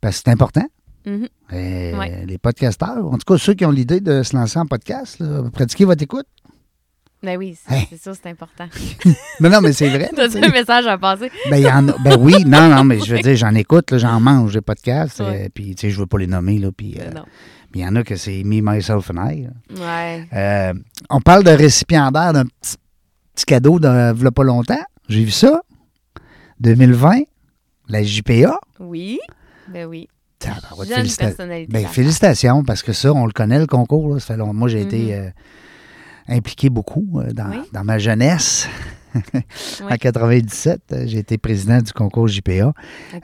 [0.00, 0.66] Parce que c'est important.
[1.06, 2.24] Ouais.
[2.26, 5.44] Les podcasteurs, en tout cas ceux qui ont l'idée de se lancer en podcast, là,
[5.52, 6.26] pratiquez votre écoute.
[7.22, 7.82] Ben oui, c'est Hein?
[7.88, 8.66] c'est sûr, c'est important.
[9.40, 10.10] Non, non, mais c'est vrai.
[10.16, 11.30] T'as un message à passer?
[11.48, 14.18] ben, y en a- ben oui, non, non, mais je veux dire, j'en écoute, j'en
[14.18, 15.44] mange des podcasts, Ouais.
[15.46, 17.10] euh, puis tu sais, je veux pas les nommer, là, puis euh,
[17.74, 19.44] il y en a que c'est Me, Myself and I.
[19.44, 19.50] là.
[19.78, 20.28] Ouais.
[20.32, 20.74] Euh,
[21.10, 22.76] on parle de récipiendaire d'un petit,
[23.38, 24.82] petit cadeau de v'là pas longtemps.
[25.08, 25.62] J'ai vu ça.
[26.60, 27.20] 2020,
[27.88, 28.58] la JPA.
[28.80, 29.20] Oui.
[29.72, 30.08] Ben oui.
[30.40, 31.72] Tabarouette, Jeune félicita- personnalité.
[31.72, 34.12] ben, félicitations, parce que ça, on le connaît, le concours.
[34.12, 34.18] là.
[34.20, 35.10] Ça fait long- Moi, j'ai été Mhm.
[35.12, 35.30] euh,
[36.36, 37.58] impliqué beaucoup euh, dans, Oui.
[37.72, 38.68] dans ma jeunesse.
[39.82, 39.98] En Oui.
[39.98, 42.72] 97, euh, j'ai été président du concours JPA.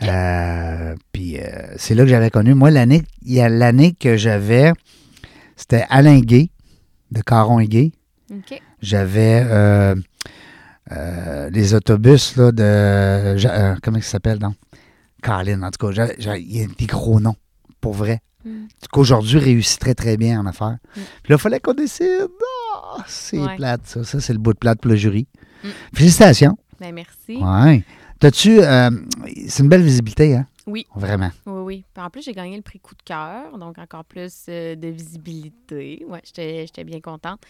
[0.02, 1.36] Euh, puis
[1.76, 2.54] c'est là que j'avais connu.
[2.54, 4.72] Moi, l'année, il y a l'année que j'avais,
[5.56, 6.48] c'était Alain Gay,
[7.10, 7.92] de Caron et Gay.
[8.84, 9.94] J'avais euh,
[10.92, 12.62] euh, les autobus là, de.
[12.62, 14.54] euh, comment ça s'appelle, donc?
[15.22, 16.08] Colin, en tout cas.
[16.18, 17.36] Il y a des gros noms,
[17.80, 18.20] pour vrai.
[18.44, 18.66] Mm.
[18.92, 20.76] Qu'aujourd'hui réussit très, très bien en affaires.
[20.96, 21.00] Mm.
[21.22, 22.28] Puis là, il fallait qu'on décide.
[22.76, 23.56] Ah, c'est Ouais.
[23.56, 24.04] plate, ça.
[24.04, 25.26] Ça, c'est le bout de plate pour le jury.
[25.64, 25.68] Mm.
[25.94, 26.58] Félicitations.
[26.78, 27.42] Ben merci.
[27.42, 27.82] Ouais.
[28.20, 28.58] T'as-tu.
[29.48, 30.46] c'est une belle visibilité, hein?
[30.66, 30.86] Oui.
[30.94, 31.30] Vraiment.
[31.46, 31.84] Oui, oui.
[31.92, 34.88] Puis en plus, j'ai gagné le prix coup de cœur, donc encore plus euh, de
[34.88, 36.04] visibilité.
[36.08, 37.40] Ouais, j'étais bien contente.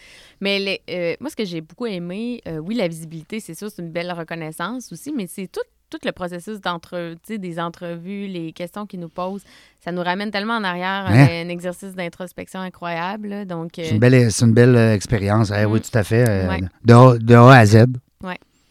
[0.40, 3.70] Mais les- euh, moi, ce que j'ai beaucoup aimé, euh, oui, la visibilité, c'est sûr,
[3.70, 8.52] c'est une belle reconnaissance aussi, mais c'est tout, tout le processus d'entre, des entrevues, les
[8.52, 9.44] questions qu'ils nous posent.
[9.80, 11.28] Ça nous ramène tellement en arrière, Hein?
[11.30, 13.28] un, un exercice d'introspection incroyable.
[13.28, 13.44] là.
[13.44, 15.52] donc, C'est une belle, c'est une belle expérience.
[15.56, 15.82] Eh Oui, Mm.
[15.82, 16.48] tout à fait.
[16.48, 16.60] Ouais.
[16.84, 17.84] de, A, de A à Z.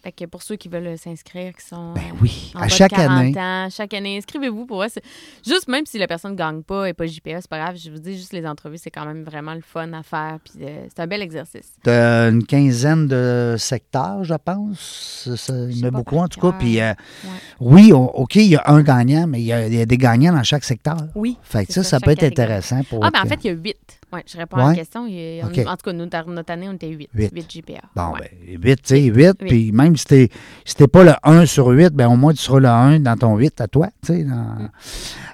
[0.03, 2.91] Fait que pour ceux qui veulent s'inscrire, qui sont Ben oui, en à de chaque
[2.91, 3.33] 40 année.
[3.37, 4.87] ans, chaque année, inscrivez-vous pour eux.
[4.89, 5.01] C'est-
[5.47, 7.77] Juste même si la personne ne gagne pas et pas JPA, c'est pas grave.
[7.77, 10.39] Je vous dis, juste les entrevues, c'est quand même vraiment le fun à faire.
[10.43, 11.71] Puis euh, c'est un bel exercice.
[11.83, 15.23] T'as une quinzaine de secteurs, je pense.
[15.25, 16.51] Ça- ça- il y en a beaucoup, en tout cas.
[16.59, 16.89] Puis, euh,
[17.23, 17.29] Ouais.
[17.61, 19.85] oui, o- OK, il y a un gagnant, mais il y a, il y a
[19.85, 20.97] des gagnants dans chaque secteur.
[21.15, 21.37] Oui.
[21.43, 22.43] Fait que ça, ça peut être catégorie.
[22.51, 23.05] intéressant pour.
[23.05, 23.99] Ah, mais en que- fait, il y a huit.
[24.13, 24.69] Oui, je réponds à Ouais.
[24.69, 25.07] la question.
[25.07, 25.67] Il on-.
[25.67, 27.09] En tout cas, nous, dans notre année, on était huit.
[27.15, 27.31] Huit.
[27.33, 27.81] Huit JPA.
[27.95, 28.31] Bon, Ouais.
[28.47, 29.13] ben, 8, tu sais, 8.
[29.41, 29.47] Huit.
[29.49, 30.29] Puis même si t'es
[30.65, 33.17] si t'es pas le 1 sur 8, ben au moins tu seras le 1 dans
[33.17, 33.87] ton 8 à toi.
[34.05, 34.23] tu sais.
[34.23, 34.69] dans-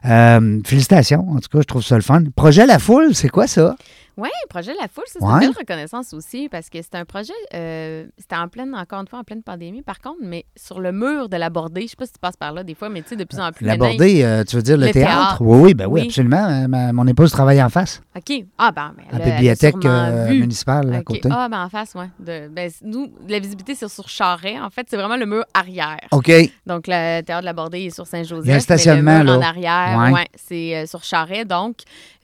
[0.06, 1.30] Euh, félicitations.
[1.30, 2.24] En tout cas, je trouve ça le fun.
[2.36, 3.76] Projet La Foule, c'est quoi ça?
[4.20, 5.32] Oui, projet La Foule, c'est Ouais.
[5.34, 9.08] une belle reconnaissance aussi parce que c'est un projet, euh, c'était en pleine, encore une
[9.08, 11.96] fois, en pleine pandémie, par contre, mais sur le mur de la bordée, je sais
[11.96, 13.66] pas si tu passes par là des fois, mais tu sais, de plus en plus.
[13.66, 15.12] maintenant, L'aborder, euh, tu veux dire le, Le théâtre?
[15.16, 15.38] théâtre.
[15.42, 16.08] Oui, oui, ben oui, Oui.
[16.08, 16.46] absolument.
[16.48, 18.44] Euh, ma- mon épouse travaille en face, OK.
[18.58, 21.04] Ah, ben, ben, à la bibliothèque euh, municipale à OK.
[21.06, 21.30] côté.
[21.32, 22.06] Ah, ben en face, oui.
[22.20, 24.60] Ben, nous, la visibilité, c'est sur Charret.
[24.60, 26.00] En fait, c'est vraiment le mur arrière.
[26.12, 26.30] OK.
[26.66, 28.46] Donc, le théâtre de la Bordée est sur Saint-Joseph.
[28.46, 29.48] Il y a un mais stationnement, le mur en là.
[29.48, 30.12] arrière, Ouais.
[30.12, 31.46] ouais, c'est sur Charret.
[31.46, 31.78] Donc,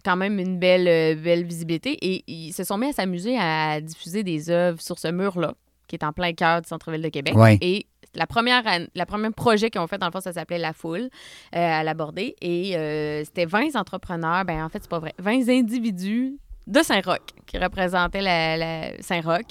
[0.06, 1.98] quand même une belle, euh, belle visibilité.
[2.02, 5.56] Et ils se sont mis à s'amuser à diffuser des œuvres sur ce mur-là,
[5.88, 7.36] qui est en plein cœur du centre-ville de Québec.
[7.36, 7.58] Ouais.
[7.62, 8.64] Et la première,
[8.96, 11.10] la première projet qu'ils ont fait, dans le fond, ça s'appelait La Foule, euh,
[11.54, 12.36] à la Bordée.
[12.42, 16.38] Et euh, c'était 20 entrepreneurs, ben en fait, c'est pas vrai, 20 individus
[16.68, 19.46] de Saint-Roch qui représentaient la, la- Saint-Roch.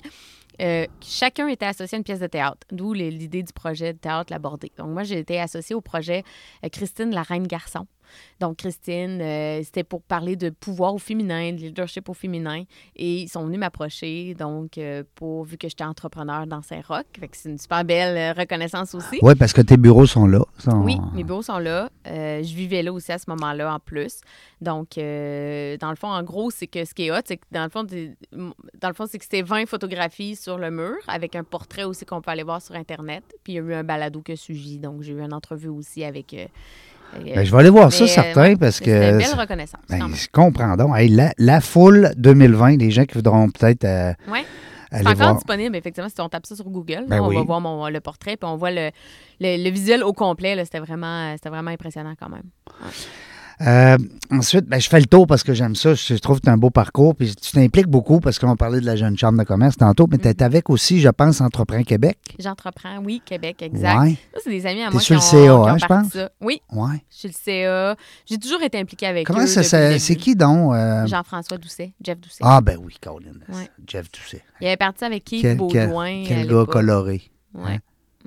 [0.63, 4.33] Euh, chacun était associé à une pièce de théâtre, d'où l'idée du projet de théâtre
[4.33, 4.71] La Bordée.
[4.79, 6.23] Donc, moi, j'ai été associée au projet
[6.73, 7.87] Christine la Reine Garçon.
[8.41, 12.65] Donc, Christine, euh, c'était pour parler de pouvoir au féminin, de leadership au féminin.
[12.97, 17.05] Et ils sont venus m'approcher, donc, euh, pour, vu que j'étais entrepreneur dans Saint-Roch.
[17.19, 19.19] Fait que c'est une super belle euh, reconnaissance aussi.
[19.23, 20.41] Oui, parce que tes bureaux sont là.
[20.59, 21.91] sont- Oui, mes bureaux sont là.
[22.07, 24.21] Euh, je vivais là aussi à ce moment-là en plus.
[24.61, 27.65] Donc, dans le fond, en gros, c'est que ce qui est hot, c'est que dans
[27.65, 31.45] le fond, dans le fond, c'est que c'était 20 photographies sur le mur avec un
[31.45, 33.25] portrait aussi qu'on peut aller voir sur Internet.
[33.45, 34.79] Puis il y a eu un balado que suivi.
[34.79, 36.35] Donc, j'ai eu une entrevue aussi avec.
[37.25, 39.31] Ben, je vais aller voir ça, certain, parce mais C'était une que.
[39.31, 39.81] belle reconnaissance.
[39.89, 40.97] Ben, je comprends donc.
[40.97, 44.45] Hey, la, la foule 2020, les gens qui voudront peut-être euh, Ouais.
[44.93, 45.35] C'est encore voir.
[45.35, 47.07] disponible, effectivement, si on tape ça sur Google.
[47.09, 47.35] Ben là, on oui.
[47.35, 48.91] va voir mon, le portrait, puis on voit le,
[49.41, 50.57] le, le visuel au complet.
[50.65, 52.45] C'était vraiment, c'était vraiment impressionnant quand même.
[53.61, 53.97] Euh,
[54.31, 55.95] ensuite, ben, je fais le tour parce que j'aime ça.
[55.95, 57.15] Je trouve que tu as un beau parcours.
[57.15, 60.19] Puis tu t'impliques beaucoup parce qu'on parlait de la jeune chambre de commerce tantôt, mais
[60.19, 62.19] tu es avec aussi, je pense, Entreprends Québec.
[62.39, 63.99] J'entreprends, oui, Québec, exact.
[64.01, 64.17] Ouais.
[64.35, 65.87] Ça, c'est des amis à moi sur qui le ont, CA, qui ont hein, je
[65.87, 66.09] pense?
[66.13, 66.31] ça.
[66.41, 67.03] Oui, Ouais.
[67.11, 67.97] je suis le CA.
[68.27, 69.47] J'ai toujours été impliquée avec Comment eux.
[69.47, 70.75] ça, depuis ça- le c'est qui donc?
[70.75, 72.39] euh, Jean-François Doucet, Jeff Doucet.
[72.43, 73.33] Ah, ben oui, Colin.
[73.49, 73.71] Ouais.
[73.87, 74.43] Jeff Doucet.
[74.61, 76.25] Il avait parti avec Keith Quel, quel- Baudouin.
[76.27, 77.23] quel gars coloré.
[77.55, 77.79] Ouais.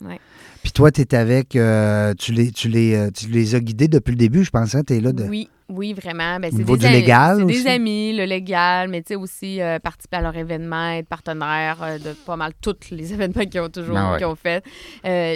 [0.01, 0.19] Ouais.
[0.68, 1.55] Puis toi, tu es avec.
[1.55, 4.84] euh, tu, les, tu, les, euh, tu les as guidés depuis le début, je pensais.
[4.84, 5.24] Tu es là de.
[5.24, 6.41] Oui, oui, vraiment.
[6.41, 7.63] Ben, Au c'est niveau des du légal c'est aussi?
[7.63, 11.78] des amis, le légal, mais tu sais aussi euh, participer à leur événement, être partenaire
[11.82, 14.18] euh, de pas mal tous les événements qu'ils ont toujours ouais.
[14.18, 14.61] qu'ils ont fait.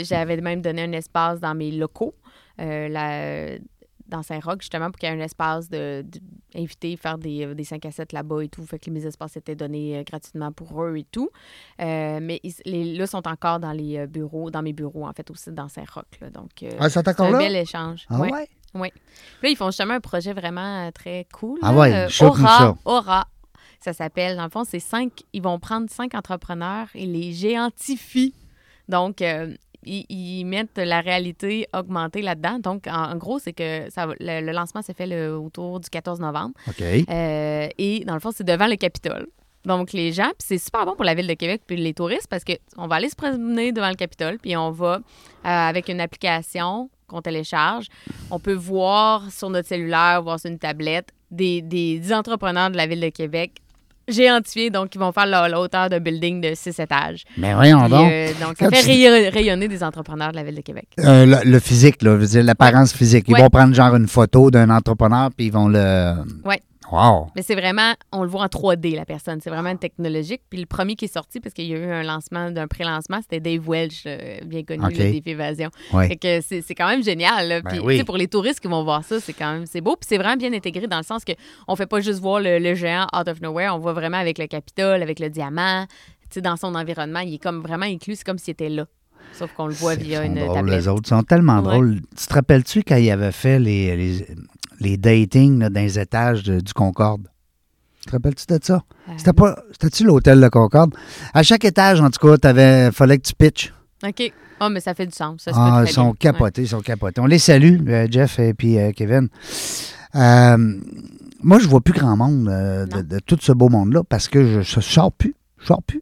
[0.03, 2.13] J'avais même donné un espace dans mes locaux.
[2.59, 3.57] euh, la-
[4.11, 6.19] dans Saint-Roch, justement, pour qu'il y ait un espace de, de-
[6.59, 8.63] inviter, faire des, euh, des 5 à 7 là-bas et tout.
[8.65, 11.29] Fait que mes espaces étaient donnés euh, gratuitement pour eux et tout.
[11.81, 15.13] Euh, mais ils, les, là, sont encore dans les euh, bureaux, dans mes bureaux, en
[15.13, 16.05] fait, aussi dans Saint-Roch.
[16.33, 17.37] Donc, euh, Ah, c'est un là?
[17.39, 18.05] bel échange.
[18.09, 18.31] Ah Ouais.
[18.31, 18.47] ouais?
[18.73, 18.91] Puis
[19.43, 21.59] Là, ils font justement un projet vraiment très cool.
[21.61, 22.75] Ah ouais, Euh, Aura, ça.
[22.85, 23.27] Aura,
[23.79, 24.37] ça s'appelle.
[24.37, 25.23] Dans le fond, c'est cinq.
[25.33, 28.33] Ils vont prendre cinq entrepreneurs et les géantifient.
[28.87, 29.53] Donc, euh,
[29.83, 32.59] ils, ils mettent la réalité augmentée là-dedans.
[32.59, 35.89] Donc, en, en gros, c'est que ça, le, le lancement s'est fait le- autour du
[35.89, 36.53] 14 novembre.
[36.67, 36.81] OK.
[36.81, 39.27] Euh, et dans le fond, c'est devant le Capitole.
[39.65, 42.27] Donc, les gens, puis c'est super bon pour la ville de Québec puis les touristes
[42.27, 44.99] parce qu'on va aller se promener devant le Capitole, puis on va, euh,
[45.43, 47.85] avec une application qu'on télécharge,
[48.31, 52.77] on peut voir sur notre cellulaire, voir sur une tablette, des, des, des entrepreneurs de
[52.77, 53.57] la ville de Québec
[54.07, 57.23] géantifiés, donc ils vont faire la, la hauteur d'un building de six étages.
[57.37, 58.11] Mais voyons Puis, donc.
[58.11, 60.87] euh, donc, ça Quand fait tu- rayon- rayonner des entrepreneurs de la ville de Québec.
[60.99, 63.25] Euh, le, le physique, là, je veux dire, l'apparence physique.
[63.27, 63.41] Ils Ouais.
[63.41, 66.13] vont prendre genre une photo d'un entrepreneur, puis ils vont le.
[66.45, 66.59] Ouais.
[66.91, 67.27] Wow.
[67.35, 69.39] Mais c'est vraiment, on le voit en 3D, la personne.
[69.41, 70.41] C'est vraiment technologique.
[70.49, 73.19] Puis le premier qui est sorti, parce qu'il y a eu un lancement d'un pré-lancement,
[73.21, 74.03] c'était Dave Welch,
[74.45, 74.91] bien connu, OK.
[74.91, 75.69] le défi évasion.
[75.93, 76.07] Ouais.
[76.09, 77.47] Fait que c'est quand même génial.
[77.47, 77.61] là.
[77.61, 78.03] Ben Puis, oui.
[78.03, 79.95] pour les touristes qui vont voir ça, c'est quand même c'est beau.
[79.95, 81.31] Puis c'est vraiment bien intégré dans le sens que
[81.67, 84.37] on fait pas juste voir le, le géant out of nowhere, on voit vraiment avec
[84.37, 85.85] le Capitole, avec le diamant.
[86.37, 88.85] Dans son environnement, il est comme vraiment inclus, c'est comme s'il était là.
[89.33, 90.75] Sauf qu'on le voit via une drôles, tablette.
[90.75, 91.07] les autres.
[91.09, 91.63] Sont tellement Ouais.
[91.63, 91.99] drôles.
[92.17, 94.25] Tu te rappelles-tu quand ils avaient fait les, les,
[94.81, 97.27] les datings là, dans les étages de- du Concorde?
[98.01, 98.81] Tu te rappelles-tu de ça?
[99.07, 99.55] Euh, C'était pas.
[99.71, 100.95] C'était-tu l'hôtel de Concorde?
[101.33, 103.73] À chaque étage, en tout cas, t'avais, fallait que tu pitches.
[104.05, 104.33] OK.
[104.59, 105.41] Ah, mais ça fait du sens.
[105.43, 106.13] Ça Ah, ils sont bien.
[106.19, 107.21] Capotés, ils sont capotés.
[107.21, 109.27] On les salue, euh, Jeff et puis euh, Kevin.
[110.15, 110.79] Euh,
[111.43, 114.77] moi, je vois plus grand monde euh, de, tout ce beau monde-là parce que je
[114.77, 115.35] ne sors plus.
[115.59, 116.01] Je sors plus.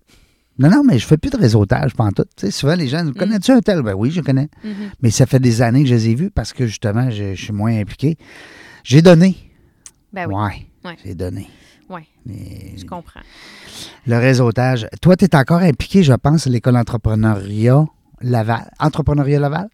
[0.57, 2.25] Non, non, mais je fais plus de réseautage pendant tout.
[2.35, 3.81] Tu sais, souvent, les gens, connais-tu un tel?
[3.81, 4.49] Ben oui, je connais.
[4.63, 4.73] Mhm.
[5.01, 7.41] Mais ça fait des années que je les ai vus parce que, justement, je, je
[7.41, 8.17] suis moins impliqué.
[8.89, 9.35] J'ai donné.
[10.11, 10.65] Ben oui, Ouais.
[10.83, 10.95] Ouais.
[11.05, 11.47] J'ai donné.
[12.25, 13.21] Mais je comprends.
[14.07, 14.87] le réseautage.
[14.99, 17.85] Toi, tu es encore impliqué, je pense, à l'école entrepreneuriat
[18.21, 18.71] Laval.
[18.79, 19.69] Entrepreneuriat Laval?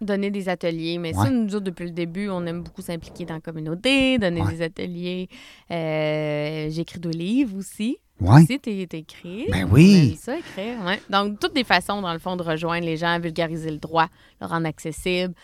[0.00, 1.24] Donner des ateliers, mais Ouais.
[1.24, 4.52] ça, nous autres, depuis le début, on aime beaucoup s'impliquer dans la communauté, donner Ouais.
[4.52, 5.28] des ateliers.
[5.70, 7.98] Euh, J'écris deux livres aussi.
[8.20, 8.42] Oui.
[8.44, 9.46] Aussi, t'es t'es écrit.
[9.50, 10.16] Ben oui.
[10.20, 11.00] Ça, écrire, ouais.
[11.10, 14.06] Donc, toutes des façons, dans le fond, de rejoindre les gens, vulgariser le droit,
[14.40, 15.34] le rendre accessible.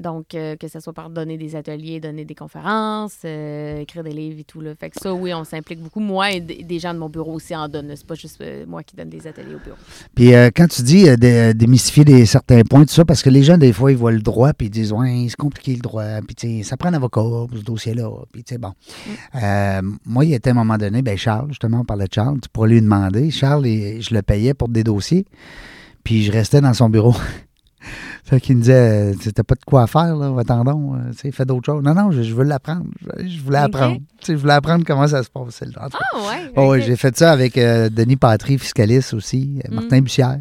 [0.00, 4.12] Donc, euh, que ce soit par donner des ateliers, donner des conférences, euh, écrire des
[4.12, 4.60] livres et tout.
[4.60, 4.74] Là.
[4.74, 6.00] Fait que ça, oui, on s'implique beaucoup.
[6.00, 7.92] Moi et des gens de mon bureau aussi en donnent.
[7.94, 9.76] C'est pas juste euh, moi qui donne des ateliers au bureau.
[10.14, 13.58] Puis quand tu dis dé- démystifier des, certains points, tout ça, parce que les gens,
[13.58, 16.64] des fois, ils voient le droit, puis ils disent, ouais, c'est compliqué le droit, puis
[16.64, 18.72] ça prend un avocat pour ce dossier-là, puis tu sais, bon.
[19.34, 22.40] Euh, moi, il y a un moment donné, ben Charles, justement, on parlait de Charles,
[22.40, 23.30] tu pourrais lui demander.
[23.30, 25.26] Charles, je le payais pour des dossiers,
[26.04, 27.14] puis je restais dans son bureau.
[28.24, 31.32] fait qu'il me disait, tu t'as pas de quoi faire, là, attendons, euh, tu sais,
[31.32, 31.82] fais d'autres choses.
[31.82, 32.84] Non, non, je, je veux l'apprendre.
[33.18, 33.64] Je, je voulais Ok.
[33.74, 33.98] apprendre.
[34.26, 35.28] Je voulais apprendre comment ça se
[35.90, 35.98] cas.
[36.12, 36.52] Ah, ouais.
[36.56, 36.84] Oh, oui, ok.
[36.86, 39.74] j'ai fait ça avec euh, Denis Patry, fiscaliste aussi, euh, Mm.
[39.74, 40.38] Martin Bussière.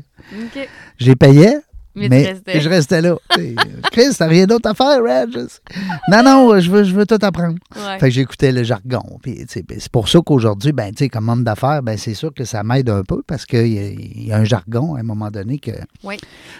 [0.97, 1.57] J'ai payé,
[1.99, 2.61] Mais, mais, tu restais.
[2.61, 3.15] je restais là.
[3.35, 3.55] Sais,
[3.91, 5.29] Chris, t'as rien d'autre à faire, Reg?
[6.09, 7.57] Non, non, je veux, je veux tout apprendre.
[7.75, 7.99] Ouais.
[7.99, 9.01] Fait que j'écoutais le jargon.
[9.21, 12.63] Puis, ben, c'est pour ça qu'aujourd'hui, ben, comme homme d'affaires, ben, c'est sûr que ça
[12.63, 15.71] m'aide un peu parce qu'il y, y a un jargon à un moment donné que.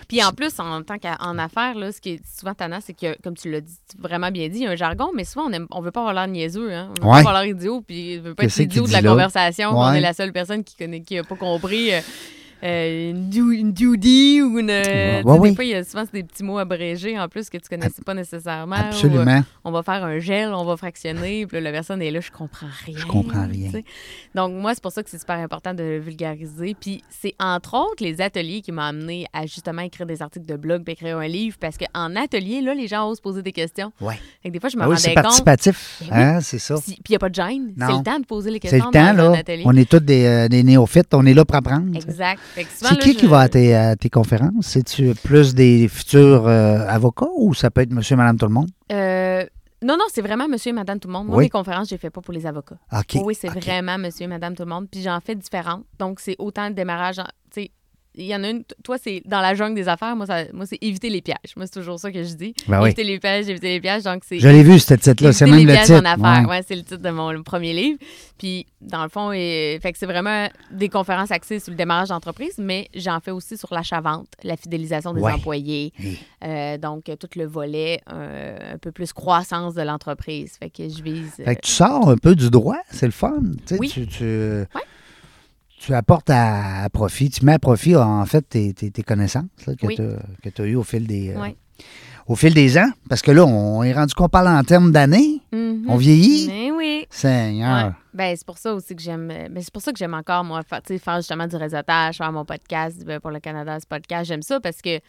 [0.07, 3.15] Puis en plus, en tant qu'en affaires, là, ce qui est souvent tannant, c'est que,
[3.21, 5.51] comme tu l'as dit, vraiment bien dit, il y a un jargon, mais souvent, on
[5.53, 6.71] aime, on veut pas avoir l'air niaiseux.
[6.73, 6.89] Hein?
[7.01, 7.23] On veut Ouais.
[7.23, 9.09] pas avoir l'air idiot, puis on veut pas être idiot de la là?
[9.09, 9.79] conversation.
[9.79, 9.97] Ouais.
[9.97, 11.93] est la seule personne qui connaît, qui a pas compris.
[11.93, 11.99] euh,
[12.64, 14.70] euh, une, du- une duty ou une.
[14.70, 15.49] euh, Ouais, oui.
[15.49, 17.70] Des fois, il y a souvent c'est des petits mots abrégés en plus que tu
[17.70, 18.76] connaissais pas nécessairement.
[18.76, 19.43] ou, euh, Absolument.
[19.64, 22.32] on va faire un gel, on va fractionner, puis là, la personne est là, je
[22.32, 22.97] comprends rien.
[22.97, 23.72] Je comprends rien.
[24.36, 26.76] Donc, moi, c'est pour ça que c'est super important de vulgariser.
[26.80, 30.55] Puis, c'est entre autres les ateliers qui m'ont amené à justement écrire des articles de
[30.55, 33.91] blog puis écrire un livre parce qu'en atelier, là, les gens osent poser des questions.
[33.99, 35.24] Que des fois, je me Ah oui, rendais c'est compte.
[35.24, 35.97] participatif.
[36.01, 36.07] Oui.
[36.12, 36.76] hein, c'est ça.
[36.84, 37.74] Puis, il n'y a pas de gêne.
[37.78, 39.38] C'est le temps de poser les C'est questions le temps, dans un là.
[39.39, 39.64] atelier.
[39.66, 41.95] On est tous des, euh, des néophytes, on est là pour apprendre.
[41.95, 42.39] Exact.
[42.56, 44.52] C'est là, qui je- qui va à tes, à tes conférences?
[44.68, 48.54] C'est-tu plus des futurs euh, avocats ou ça peut être monsieur et madame tout le
[48.54, 48.70] monde?
[48.91, 49.45] Euh,
[49.82, 51.28] non, non, c'est vraiment monsieur et madame tout le monde.
[51.28, 51.43] Moi, Oui.
[51.45, 52.78] mes conférences, je les fais pas pour les avocats.
[52.91, 53.22] OK.
[53.24, 54.88] Oui, c'est vraiment monsieur et madame tout le monde.
[54.91, 55.86] Puis j'en fais différentes.
[56.00, 57.20] Donc, c'est autant le démarrage.
[57.20, 57.72] en- Tu sais,
[58.20, 60.15] il y en a une, toi, c'est dans la jungle des affaires.
[60.15, 61.55] Moi, ça- moi c'est éviter les pièges.
[61.55, 62.53] Moi, c'est toujours ça que je dis.
[62.67, 62.88] Ben oui.
[62.89, 64.03] éviter les pièges, éviter les pièges.
[64.03, 64.39] Donc, c'est.
[64.39, 65.32] Je l'ai vu, cette titre-là.
[65.34, 66.09] C'est Éviter même les le pièges titre.
[66.09, 66.43] en affaires.
[66.49, 66.57] Ouais.
[66.57, 67.97] Ouais, c'est le titre de mon premier livre.
[68.38, 72.09] Puis, dans le fond, et, fait que c'est vraiment des conférences axées sur le démarrage
[72.09, 75.32] d'entreprise, mais j'en fais aussi sur l'achat-vente, la fidélisation des Ouais.
[75.34, 75.93] employés.
[76.43, 80.53] Euh, donc, euh, tout le volet euh, un peu plus croissance de l'entreprise.
[80.59, 81.34] Fait que je vise.
[81.43, 83.36] Fait que tu sors un peu du droit, c'est le fun.
[83.80, 83.89] Oui.
[83.89, 84.63] tu, tu,
[85.80, 89.45] tu apportes à, à profit, tu mets à profit en fait tes, tes- tes connaissances
[89.65, 89.95] là, que Oui.
[90.53, 91.49] tu as eues au fil des euh,
[92.27, 92.89] au fil des ans.
[93.09, 95.41] Parce que là, on est rendu qu'on parle en termes d'années.
[95.51, 95.86] Mhm.
[95.88, 96.47] On vieillit.
[96.47, 97.05] Mais oui.
[97.09, 97.88] Seigneur.
[97.88, 97.91] Ouais.
[98.20, 99.32] Ben, c'est pour ça aussi que j'aime.
[99.32, 100.82] euh, Ben, c'est pour ça que j'aime encore, moi, faire,
[101.17, 104.28] justement du réseautage, faire mon podcast ben, pour le Canada, ce podcast.
[104.28, 104.99] J'aime ça parce que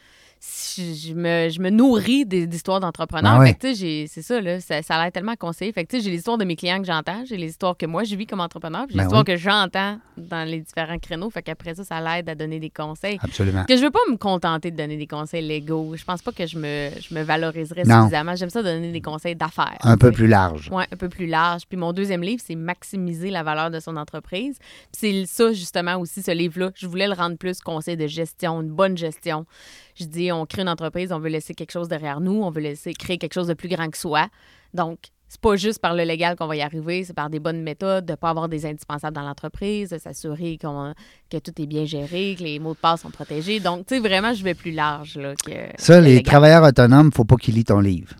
[0.42, 3.32] je me, je me nourris des- d'histoires d'entrepreneurs.
[3.34, 3.56] Ah ouais.
[3.62, 4.58] C'est ça, là.
[4.60, 5.70] Ça, ça a l'air tellement conseillé.
[5.72, 8.04] Fait que, j'ai les histoires de mes clients que j'entends, j'ai les histoires que moi,
[8.04, 9.34] je vis comme entrepreneur, puis j'ai Ben les histoires oui.
[9.34, 11.28] que j'entends dans les différents créneaux.
[11.30, 13.18] Fait qu'après ça, ça l'aide à donner des conseils.
[13.22, 13.64] Absolument.
[13.64, 15.94] Que je veux pas me contenter de donner des conseils légaux.
[15.96, 18.02] Je pense pas que je me, je me valoriserais Non.
[18.04, 18.36] suffisamment.
[18.36, 19.76] J'aime ça donner des conseils d'affaires.
[19.82, 20.70] Un peu plus large.
[20.72, 21.62] Oui, un peu plus large.
[21.68, 22.99] Puis mon deuxième livre, c'est Maximiser
[23.30, 24.58] la valeur de son entreprise.
[24.92, 26.70] C'est ça, justement, aussi, ce livre-là.
[26.74, 29.46] Je voulais le rendre plus conseil de gestion, une bonne gestion.
[29.94, 32.60] Je dis, on crée une entreprise, on veut laisser quelque chose derrière nous, on veut
[32.60, 34.28] laisser créer quelque chose de plus grand que soi.
[34.74, 34.98] Donc,
[35.28, 38.04] c'est pas juste par le légal qu'on va y arriver, c'est par des bonnes méthodes,
[38.04, 42.34] de ne pas avoir des indispensables dans l'entreprise, de s'assurer que tout est bien géré,
[42.36, 43.60] que les mots de passe sont protégés.
[43.60, 45.52] Donc, tu sais, vraiment, je vais plus large là, que.
[45.76, 48.12] Ça, le les travailleurs autonomes, faut pas qu'ils lisent ton livre.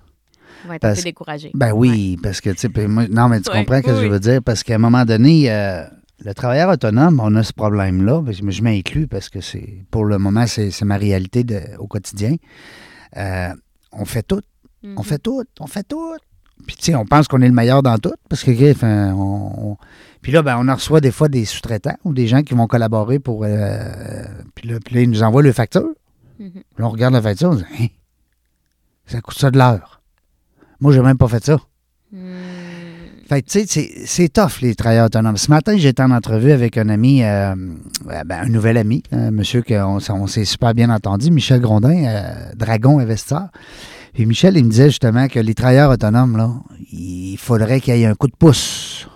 [1.55, 4.21] Ben oui, parce que, tu sais, non, mais tu Ouais, comprends ce que je veux
[4.21, 5.85] dire, parce qu'à un moment donné, euh,
[6.25, 10.47] le travailleur autonome, on a ce problème-là, je m'inclus parce que c'est, pour le moment,
[10.47, 12.37] c'est ma réalité de- au quotidien.
[13.17, 13.49] Euh,
[13.93, 14.43] on fait tout,
[14.97, 16.15] on fait tout, on fait tout.
[16.67, 19.71] Puis, tu sais, on pense qu'on est le meilleur dans tout, parce que, enfin, on,
[19.73, 19.77] on-
[20.21, 22.67] Puis là, ben, on en reçoit des fois des sous-traitants ou des gens qui vont
[22.67, 23.45] collaborer pour...
[23.45, 25.89] euh, puis, là, puis là, ils nous envoient le facture.
[26.39, 26.51] Mhm.
[26.53, 27.87] Puis là, on regarde la facture, on dit, Hein,
[29.07, 30.00] ça coûte ça de l'heure.
[30.81, 31.59] Moi, j'ai même pas fait ça.
[32.13, 32.19] Hmm.
[33.29, 35.37] Fait que, tu sais, c'est- tough, les travailleurs autonomes.
[35.37, 39.31] Ce matin, j'étais en entrevue avec un ami, euh, euh, ben, un nouvel ami, un
[39.31, 43.49] monsieur qu'on on s'est super bien entendu, Michel Grondin, euh, Dragon Investisseur.
[44.15, 46.53] Puis Michel, il me disait justement que les travailleurs autonomes, là,
[46.91, 49.07] il faudrait qu'il y ait un coup de pouce.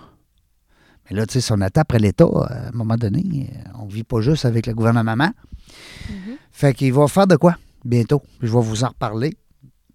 [1.11, 3.87] Mais là, tu sais, si on attend après l'État, à un moment donné, euh, on
[3.87, 5.15] vit pas juste avec le gouvernement.
[5.17, 6.37] Mhm.
[6.53, 8.23] Fait qu'il va faire de quoi bientôt.
[8.41, 9.35] Je vais vous en reparler.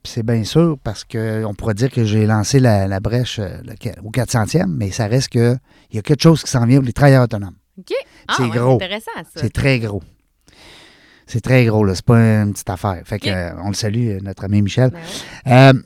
[0.04, 3.74] C'est bien sûr parce qu'on pourrait dire que j'ai lancé la, la brèche euh, le
[4.04, 5.58] au 400e, mais ça reste que
[5.92, 7.56] il y a quelque chose qui s'en vient pour les travailleurs autonomes.
[7.78, 7.92] OK.
[8.28, 8.76] Ah, C'est ouais, gros.
[8.76, 9.42] intéressant, ça.
[9.42, 10.02] C'est très gros.
[11.28, 11.96] C'est très gros, là.
[11.96, 13.02] C'est pas une petite affaire.
[13.06, 14.92] Fait que, euh, on le salue, euh, notre ami Michel.
[15.46, 15.82] Ben ouais.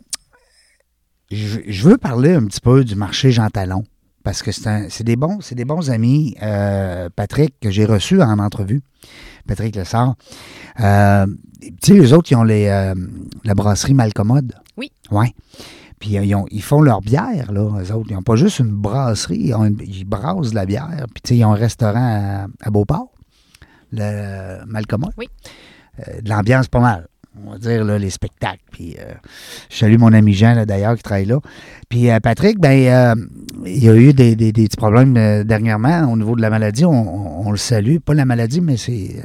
[1.31, 3.83] Je, je veux parler un petit peu du marché Jean Talon.
[4.23, 6.37] Parce que c'est des bons, des bons amis,
[7.17, 8.81] Patrick, que j'ai reçu en entrevue.
[9.47, 10.15] Patrick Lessard.
[10.79, 11.25] Euh,
[11.81, 12.93] tu sais, eux autres, ils ont les, euh,
[13.43, 14.53] la brasserie Malcommode.
[14.77, 14.91] Oui.
[15.11, 15.33] Oui.
[15.99, 18.07] Puis euh, ils, ont- ils font leur bière, là, eux autres.
[18.09, 20.89] Ils n'ont pas juste une brasserie, ils, ont une- ils brassent de la bière.
[21.13, 23.11] Puis, tu sais, ils ont un restaurant à, à Beauport,
[23.91, 25.13] le Malcommode.
[25.17, 25.27] Oui.
[26.07, 27.07] Euh, de l'ambiance pas mal.
[27.45, 28.61] On va dire, là, les spectacles.
[28.71, 29.11] Puis, euh,
[29.69, 31.39] je salue mon ami Jean, d'ailleurs, qui travaille là.
[31.89, 33.15] Puis, euh, Patrick, ben, euh,
[33.65, 35.13] il y a eu des, des- des petits problèmes
[35.43, 36.85] dernièrement au niveau de la maladie.
[36.85, 37.97] On, on- on le salue.
[37.97, 39.15] Pas la maladie, mais c'est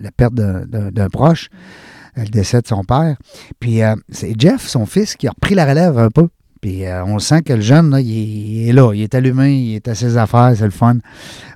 [0.00, 1.50] la perte d'un- proche,
[2.16, 3.16] le décès de son père.
[3.60, 6.28] Puis, euh, c'est Jeff, son fils, qui a repris la relève un peu.
[6.62, 8.92] Puis, euh, on sent que le jeune, là, il, est, il est là.
[8.94, 10.96] Il est allumé, il est à ses affaires, c'est le fun.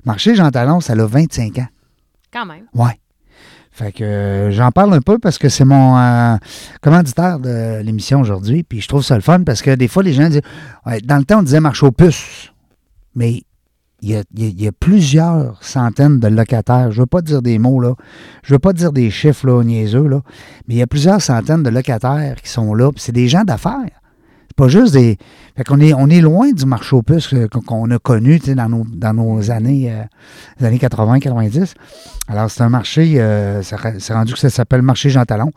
[0.05, 1.67] Marché Jean Talon, ça a 25 ans.
[2.31, 2.65] Quand même.
[2.75, 2.99] Ouais.
[3.77, 6.35] Fait que euh, j'en parle un peu parce que c'est mon euh,
[6.81, 8.63] commanditaire de l'émission aujourd'hui.
[8.63, 10.41] Puis je trouve ça le fun parce que des fois, les gens disent
[11.03, 12.51] Dans le temps, on disait marche aux puces.
[13.13, 13.43] Mais
[14.01, 16.91] il y, a, plusieurs centaines de locataires.
[16.91, 17.93] Je veux pas dire des mots, là.
[18.43, 20.21] Je veux pas dire des chiffres, là, niaiseux, là.
[20.67, 22.89] Mais il y a plusieurs centaines de locataires qui sont là.
[22.95, 24.01] C'est des gens d'affaires.
[24.57, 25.17] Pas juste des.
[25.55, 28.67] Fait qu'on est, on est loin du marché aux puces euh, qu'on- a connu, dans
[28.67, 30.01] nos, dans nos années, euh,
[30.59, 31.73] les années 80-90.
[32.27, 35.51] Alors, c'est un marché, euh, c'est rendu que ça s'appelle Marché Jean Talon.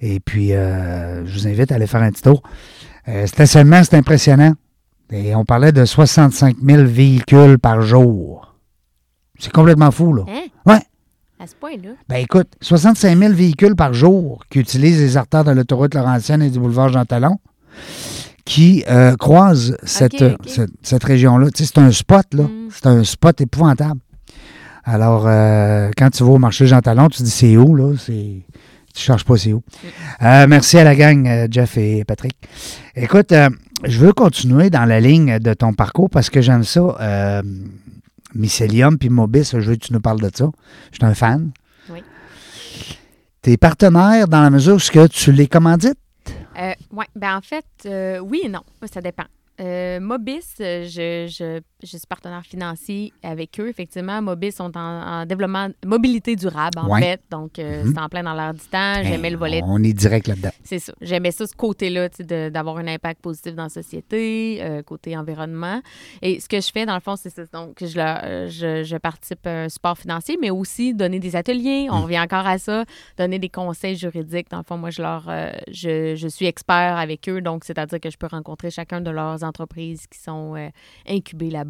[0.00, 2.42] Et puis, euh, je vous invite à aller faire un petit tour.
[3.08, 4.54] Euh, stationnement, c'est impressionnant.
[5.10, 8.54] Et on parlait de 65 000 véhicules par jour.
[9.38, 10.24] C'est complètement fou, là.
[10.28, 10.46] Hein?
[10.66, 10.80] Ouais.
[11.40, 11.90] À ce point-là.
[12.08, 16.50] Ben écoute, 65 000 véhicules par jour qui utilisent les artères de l'autoroute Laurentienne et
[16.50, 17.38] du boulevard Jean Talon
[18.48, 20.38] qui euh, croisent cette, ok.
[20.46, 21.50] cette, cette région-là.
[21.50, 22.44] Tu sais, c'est un spot, là.
[22.44, 22.68] Mm.
[22.70, 24.00] C'est un spot épouvantable.
[24.84, 27.94] Alors, euh, quand tu vas au marché Jean Talon, tu dis c'est où, là?
[27.98, 28.42] C'est...
[28.94, 29.62] Tu cherches pas c'est où?
[30.22, 32.34] Euh, merci à la gang, euh, Jeff et Patrick.
[32.96, 33.50] Écoute, euh,
[33.84, 36.96] je veux continuer dans la ligne de ton parcours parce que j'aime ça.
[37.00, 37.42] Euh,
[38.34, 40.46] Mycelium puis Mobis, je veux que tu nous parles de ça.
[40.92, 41.50] Je suis un fan.
[41.90, 42.02] Oui.
[43.42, 45.98] Tes partenaires, dans la mesure où tu les commandites?
[46.58, 48.62] Euh, oui, ben en fait, euh, oui et non.
[48.90, 49.24] Ça dépend.
[49.60, 53.68] Euh, Mobis, euh, je, je, je suis partenaire financier avec eux.
[53.68, 54.80] Effectivement, Mobis sont en,
[55.20, 57.00] en développement, mobilité durable, en Ouais.
[57.00, 57.20] fait.
[57.30, 57.92] Donc, euh, Mhm.
[57.94, 58.94] c'est en plein dans l'air du temps.
[59.02, 60.50] J'aimais Ben, le volet On est direct là-dedans.
[60.64, 60.92] C'est ça.
[61.00, 62.08] J'aimais ça, ce côté-là,
[62.50, 65.80] d'avoir un impact positif dans la société, euh, côté environnement.
[66.22, 67.42] Et ce que je fais, dans le fond, c'est ça.
[67.52, 71.36] Donc, je, leur- euh, je, je participe à un support financier, mais aussi donner des
[71.36, 71.86] ateliers.
[71.88, 71.94] Mm.
[71.94, 72.84] On revient encore à ça.
[73.16, 74.50] Donner des conseils juridiques.
[74.50, 75.30] Dans le fond, moi, je leur,
[75.70, 77.40] je, je suis expert avec eux.
[77.40, 80.54] Donc, c'est-à-dire que je peux rencontrer chacun de leurs entreprises qui sont
[81.08, 81.67] incubées là-bas.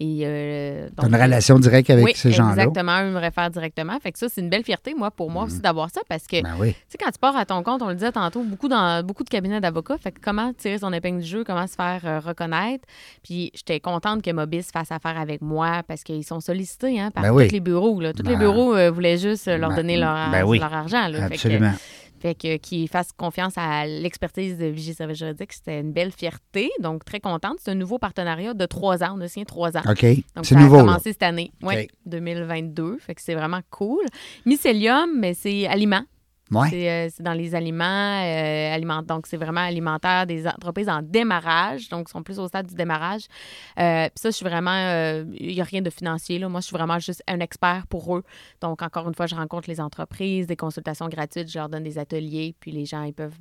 [0.00, 2.52] Et, euh, donc, une relation directe avec oui, ces gens-là.
[2.64, 3.00] exactement.
[3.02, 3.98] Eux me réfèrent directement.
[4.00, 6.42] Fait que ça, c'est une belle fierté, moi, pour moi aussi, d'avoir ça parce que
[6.42, 6.72] Ben oui.
[6.72, 9.24] tu sais, quand tu pars à ton compte, on le disait tantôt, beaucoup, dans, beaucoup
[9.24, 9.98] de cabinets d'avocats.
[9.98, 12.84] Fait que comment tirer son épingle du jeu, comment se faire euh, reconnaître?
[13.22, 17.22] Puis j'étais contente que Mobis fasse affaire avec moi parce qu'ils sont sollicités hein, par
[17.22, 17.48] Ben tous oui.
[17.48, 18.00] les bureaux.
[18.00, 18.12] Là.
[18.12, 21.08] Tous les Ben, bureaux euh, voulaient juste leur donner leur, argent.
[21.08, 21.22] Là.
[21.22, 21.72] Fait que- Absolument.
[22.20, 26.70] Fait que qu'ils fassent confiance à l'expertise de Vigie Service Juridique, c'était une belle fierté.
[26.80, 27.56] Donc, très contente.
[27.60, 29.14] C'est un nouveau partenariat de trois ans.
[29.16, 29.82] On a signé trois ans.
[29.88, 30.02] OK.
[30.36, 30.74] Donc, C'est ça nouveau.
[30.76, 30.84] a là.
[30.84, 31.88] commencé cette année, oui, OK.
[32.06, 32.98] 2022.
[32.98, 34.04] Fait que c'est vraiment cool.
[34.46, 36.04] Mycelium, mais c'est aliments.
[36.50, 36.68] Ouais.
[36.70, 41.02] C'est, euh, c'est dans les aliments, euh, aliment- donc c'est vraiment alimentaire des entreprises en
[41.02, 43.22] démarrage, donc ils sont plus au stade du démarrage.
[43.78, 46.48] Euh, Puis ça, je suis vraiment, il n'y a rien de financier, là.
[46.48, 48.22] moi je suis vraiment juste un expert pour eux.
[48.60, 51.98] Donc encore une fois, je rencontre les entreprises, des consultations gratuites, je leur donne des
[51.98, 53.36] ateliers, puis les gens, ils peuvent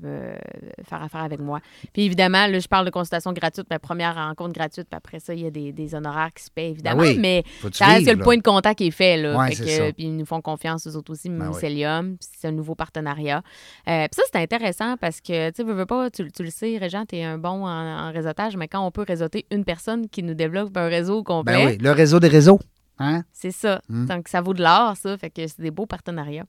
[0.88, 1.60] faire affaire avec moi.
[1.94, 5.34] Puis évidemment, là, je parle de consultations gratuites, ma première rencontre gratuite, puis après ça,
[5.34, 8.06] il y a des, des honoraires qui se paient, évidemment, Ben oui, mais ça reste
[8.08, 9.18] que le point de contact est fait.
[9.18, 9.94] Là, Ouais, Fait c'est que, ça.
[9.94, 11.48] Puis ils nous font confiance, eux autres aussi, Ben.
[11.50, 12.18] Mycelium.
[12.20, 13.42] C'est un nouveau partenariat.
[13.88, 16.78] Euh, puis ça, c'est intéressant parce que, tu veux, veux pas, tu, tu le sais,
[16.78, 20.08] Régent, tu es un bon en, en réseautage, mais quand on peut réseauter une personne
[20.10, 22.60] qui nous développe un réseau complet, Ben oui, le réseau des réseaux.
[23.00, 23.24] Hein?
[23.32, 23.80] c'est ça.
[23.90, 24.06] Hmm.
[24.08, 25.16] Donc, ça vaut de l'or, ça.
[25.18, 26.46] Fait que c'est des beaux partenariats.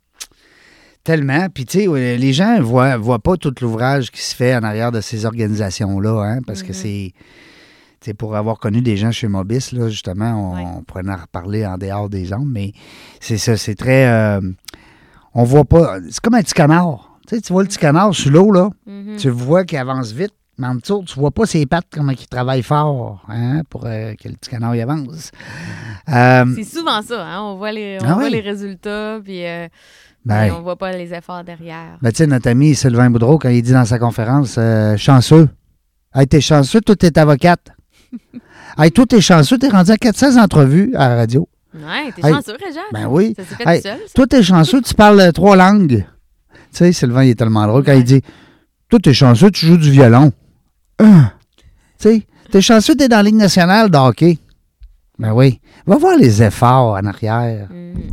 [1.04, 1.48] Tellement.
[1.52, 4.62] Puis, tu sais, les gens ne voient, voient pas tout l'ouvrage qui se fait en
[4.62, 6.74] arrière de ces organisations-là, hein, parce que Mhm.
[6.74, 7.12] c'est.
[8.00, 10.64] tu sais, pour avoir connu des gens chez Mobis, là, justement, on, Ouais.
[10.78, 12.72] on pourrait en reparler en dehors des ondes, mais
[13.20, 14.06] c'est ça, c'est très.
[14.06, 14.40] euh,
[15.40, 15.98] on voit pas.
[16.10, 17.18] C'est comme un petit canard.
[17.28, 18.70] Tu sais, tu vois le petit canard sur l'eau, là.
[18.86, 19.16] Mhm.
[19.18, 22.26] Tu vois qui avance vite, Mais en dessous, tu vois pas ses pattes, comment il
[22.26, 25.30] travaille fort hein, pour euh, que le petit canard y avance.
[26.08, 27.42] Euh, C'est souvent ça, hein?
[27.42, 28.30] On voit les, on Ah voit oui.
[28.32, 29.68] les résultats, puis euh,
[30.24, 31.98] ben, on voit pas les efforts derrière.
[32.02, 35.48] ben, tu sais, notre ami Sylvain Boudreau, quand il dit dans sa conférence, euh, chanceux.
[36.14, 37.68] Hey, t'es chanceux, toi, t'es avocate.
[38.78, 41.46] hey, toi, t'es chanceux, t'es rendu à 400 entrevues à la radio.
[41.78, 42.80] Ouais, t'es Hey, chanceux, Réjean.
[42.92, 43.34] Ben oui.
[43.36, 44.12] Ça s'est fait Hey, tout seul, ça.
[44.14, 46.04] Toi, t'es chanceux, tu parles euh, trois langues.
[46.72, 47.98] Tu sais, Sylvain, il est tellement drôle quand Ouais.
[48.00, 48.22] il dit
[48.88, 50.32] Toi, t'es chanceux, tu joues du violon.
[50.98, 51.32] Hein?
[52.00, 54.38] Tu sais, t'es chanceux, t'es dans la Ligue nationale de hockey.
[55.18, 55.60] Ben oui.
[55.86, 57.68] Va voir les efforts en arrière.
[57.70, 58.12] Mhm.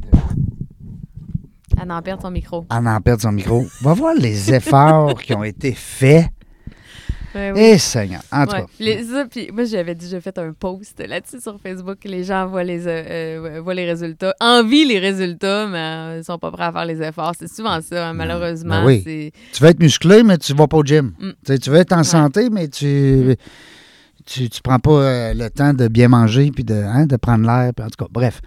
[1.81, 2.65] Elle en perd son micro.
[2.69, 3.65] En en perdre son micro.
[3.81, 6.27] Va voir les efforts qui ont été faits.
[7.35, 7.59] Ouais, oui.
[7.73, 8.21] Eh, Seigneur.
[8.31, 8.61] En tout Ouais.
[8.61, 8.67] cas.
[8.79, 11.97] Les- ça, puis moi, j'avais déjà fait un post là-dessus sur Facebook.
[12.05, 13.03] Les gens voient les, euh,
[13.57, 16.85] euh, voient les résultats, envient les résultats, mais euh, ils sont pas prêts à faire
[16.85, 17.33] les efforts.
[17.37, 18.81] C'est souvent ça, hein, malheureusement.
[18.83, 19.31] Ben oui.
[19.53, 21.11] Tu veux être musclé, mais tu vas pas au gym.
[21.19, 21.55] Mm.
[21.59, 23.35] Tu veux être en santé, mais tu.
[24.27, 27.45] Tu, tu prends pas euh, le temps de bien manger puis de, hein, de prendre
[27.45, 27.71] l'air.
[27.79, 28.41] En tout cas, bref.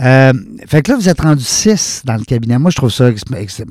[0.00, 0.32] Euh,
[0.66, 2.58] fait que là, vous êtes rendu six dans le cabinet.
[2.58, 3.08] Moi, je trouve ça.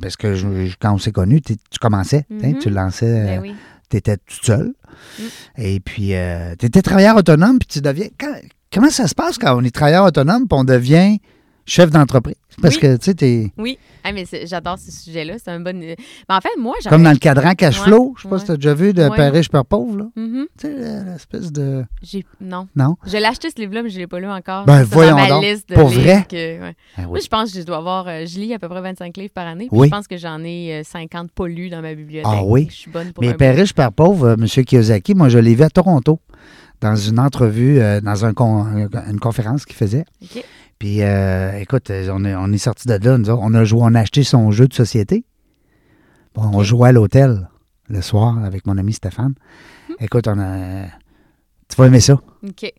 [0.01, 2.25] Parce que je- quand on s'est connus, tu commençais.
[2.31, 2.57] Mhm.
[2.57, 3.05] Tu lançais.
[3.25, 3.55] Ben euh, oui.
[3.89, 4.73] Tu étais toute seule.
[5.19, 5.23] Mm.
[5.57, 6.13] Et puis,
[6.59, 8.07] tu étais travailleur autonome, puis tu deviens.
[8.19, 8.36] quand-
[8.73, 11.19] comment ça se passe quand on est travailleur autonome, puis on devient
[11.65, 12.36] chef d'entreprise?
[12.61, 12.81] Parce Oui.
[12.81, 13.77] que, tu sais, t'es Oui.
[14.03, 15.35] Ah, mais j'adore ce sujet-là.
[15.43, 15.75] C'est un bon.
[15.77, 15.95] Mais
[16.29, 18.13] en fait, moi, comme dans le cadran cash Ouais, flow.
[18.17, 18.39] Je sais pas ouais.
[18.39, 19.15] si tu as déjà vu de Ouais.
[19.15, 20.05] Père riche, Père pauvre, là.
[20.15, 20.45] Mhm.
[20.59, 21.83] Tu sais, l'espèce de.
[22.39, 22.67] Non.
[22.75, 22.95] Non?
[23.05, 24.65] Je l'ai acheté ce livre-là, mais je ne l'ai pas lu encore.
[24.65, 25.43] Ben, voyons dans ma donc.
[25.43, 26.25] liste de Pour vrai?
[26.29, 26.75] que- ouais.
[26.97, 27.19] Ah Moi, oui.
[27.23, 28.07] je pense que je dois avoir.
[28.07, 29.67] euh, je lis à peu près 25 livres par année.
[29.71, 29.87] Oui.
[29.87, 32.31] Je pense que j'en ai euh, 50 pas lus dans ma bibliothèque.
[32.33, 32.67] Ah oui?
[32.69, 34.45] Je suis bonne pour Mais Père riche, Père pauvre, euh, M.
[34.47, 36.19] Kiyosaki, moi, je l'ai vu à Toronto,
[36.81, 38.65] dans une entrevue, euh, dans un con-
[39.09, 40.05] une conférence qu'il faisait.
[40.80, 43.41] Puis, euh, écoute, on est, on est sorti de là, nous autres.
[43.41, 45.23] on a joué, on a acheté son jeu de société.
[46.34, 47.49] Bon, on jouait à l'hôtel
[47.88, 49.36] le soir avec mon ami Stéphane.
[49.99, 50.86] Écoute, on a.
[51.67, 52.13] Tu vas aimer ça.
[52.13, 52.73] OK.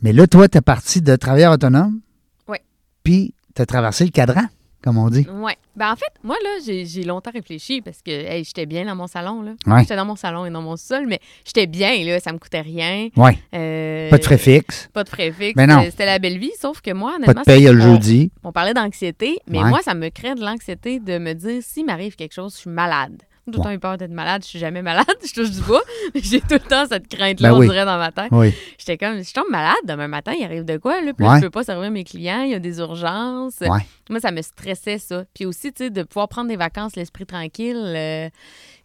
[0.00, 2.00] Mais là, toi, tu es parti de travailleur autonome.
[2.48, 2.58] Oui.
[3.04, 4.46] Puis, tu as traversé le cadran,
[4.82, 5.26] comme on dit.
[5.30, 5.56] Ouais.
[5.76, 9.06] Ben, en fait, moi, là, j'ai longtemps réfléchi parce que hey, j'étais bien dans mon
[9.06, 9.42] salon.
[9.42, 9.52] là.
[9.66, 9.80] Ouais.
[9.80, 12.20] J'étais dans mon salon et dans mon sol, mais j'étais bien, là.
[12.20, 13.08] Ça me coûtait rien.
[13.16, 13.30] Oui.
[13.54, 14.88] Euh, Pas de frais fixes.
[14.92, 15.54] Pas de frais fixes.
[15.56, 15.78] Ben non.
[15.78, 17.42] C'était- C'était la belle vie, sauf que moi, Pas de honnêtement.
[17.44, 18.30] paye le on- jeudi.
[18.44, 19.68] On parlait d'anxiété, mais Ouais.
[19.68, 22.70] moi, ça me crée de l'anxiété de me dire s'il m'arrive quelque chose, je suis
[22.70, 23.22] malade.
[23.46, 25.82] Tout le temps eu peur d'être malade, je suis jamais malade, je touche du bois,
[26.14, 27.66] j'ai tout le temps cette crainte-là, Ben on oui.
[27.66, 28.28] dirait, dans ma tête.
[28.30, 28.54] Oui.
[28.78, 31.00] J'étais comme, je tombe malade demain matin, il arrive de quoi?
[31.00, 31.12] Là?
[31.12, 31.32] Puis Ouais.
[31.32, 33.58] là, je peux pas servir mes clients, il y a des urgences.
[33.60, 33.80] Ouais.
[34.10, 35.24] Moi, ça me stressait, ça.
[35.34, 37.76] Puis aussi, tu sais, de pouvoir prendre des vacances, l'esprit tranquille.
[37.96, 38.28] euh,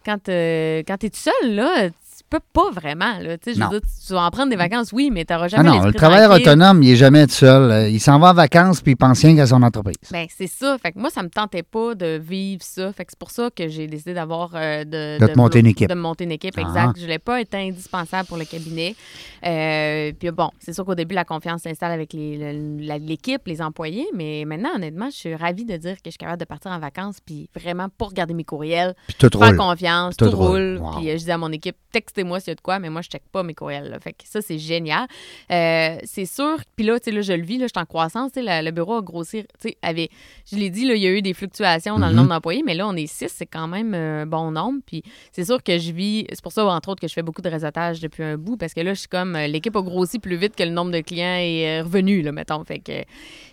[0.04, 1.94] quand euh, quand tu es tout seul, là, tu
[2.30, 3.18] peux pas vraiment.
[3.20, 5.48] Là, je veux dire, tu vas en prendre des vacances, oui, mais tu n'auras Ah
[5.48, 6.48] jamais non, le travailleur tranquille.
[6.48, 7.70] autonome, il est jamais tout seul.
[7.70, 9.96] Euh, Il s'en va en vacances, puis il pense rien qu'à son entreprise.
[10.10, 10.76] Ben, c'est ça.
[10.78, 12.92] Fait que moi, ça me tentait pas de vivre ça.
[12.92, 15.66] Fait que c'est pour ça que j'ai décidé d'avoir euh, de, De te monter une
[15.66, 15.88] équipe.
[15.88, 16.60] De monter une équipe, Ah.
[16.62, 16.92] exact.
[16.96, 18.94] Je voulais pas être indispensable pour le cabinet.
[19.46, 23.42] Euh, puis bon, c'est sûr qu'au début, la confiance s'installe avec les- le- la- l'équipe,
[23.46, 24.06] les employés.
[24.14, 26.78] Mais maintenant, honnêtement, je suis ravie de dire que je suis capable de partir en
[26.78, 29.56] vacances puis vraiment pas regarder mes courriels, Puis tout faire roule.
[29.56, 30.78] confiance, Tout tout, roule.
[30.78, 30.78] roule.
[30.80, 31.00] Wow.
[31.00, 31.76] Puis je dis à mon équipe,
[32.18, 33.90] textez-moi s'il y a de quoi, mais moi, je check pas mes courriels.
[33.90, 34.00] là.
[34.00, 35.06] Fait que ça, c'est génial.
[35.52, 36.56] Euh, c'est sûr.
[36.76, 38.32] Puis là, tu sais, là, je le vis, là, je suis en croissance.
[38.32, 39.44] Tu sais, la- le bureau a grossi.
[39.60, 40.08] Tu sais, avait,
[40.50, 42.10] je l'ai dit, là, il y a eu des fluctuations dans Mhm.
[42.12, 44.80] le nombre d'employés, mais là, on est six, c'est quand même un bon nombre.
[44.84, 45.02] Puis
[45.32, 46.26] c'est sûr que je vis.
[46.30, 48.74] C'est pour ça, entre autres, que je fais beaucoup de réseautage depuis un bout, parce
[48.74, 49.36] que là, je suis comme.
[49.36, 52.32] euh, L'équipe a grossi plus vite que le nombre de clients est euh, revenu, là,
[52.32, 52.64] mettons.
[52.64, 52.92] Fait que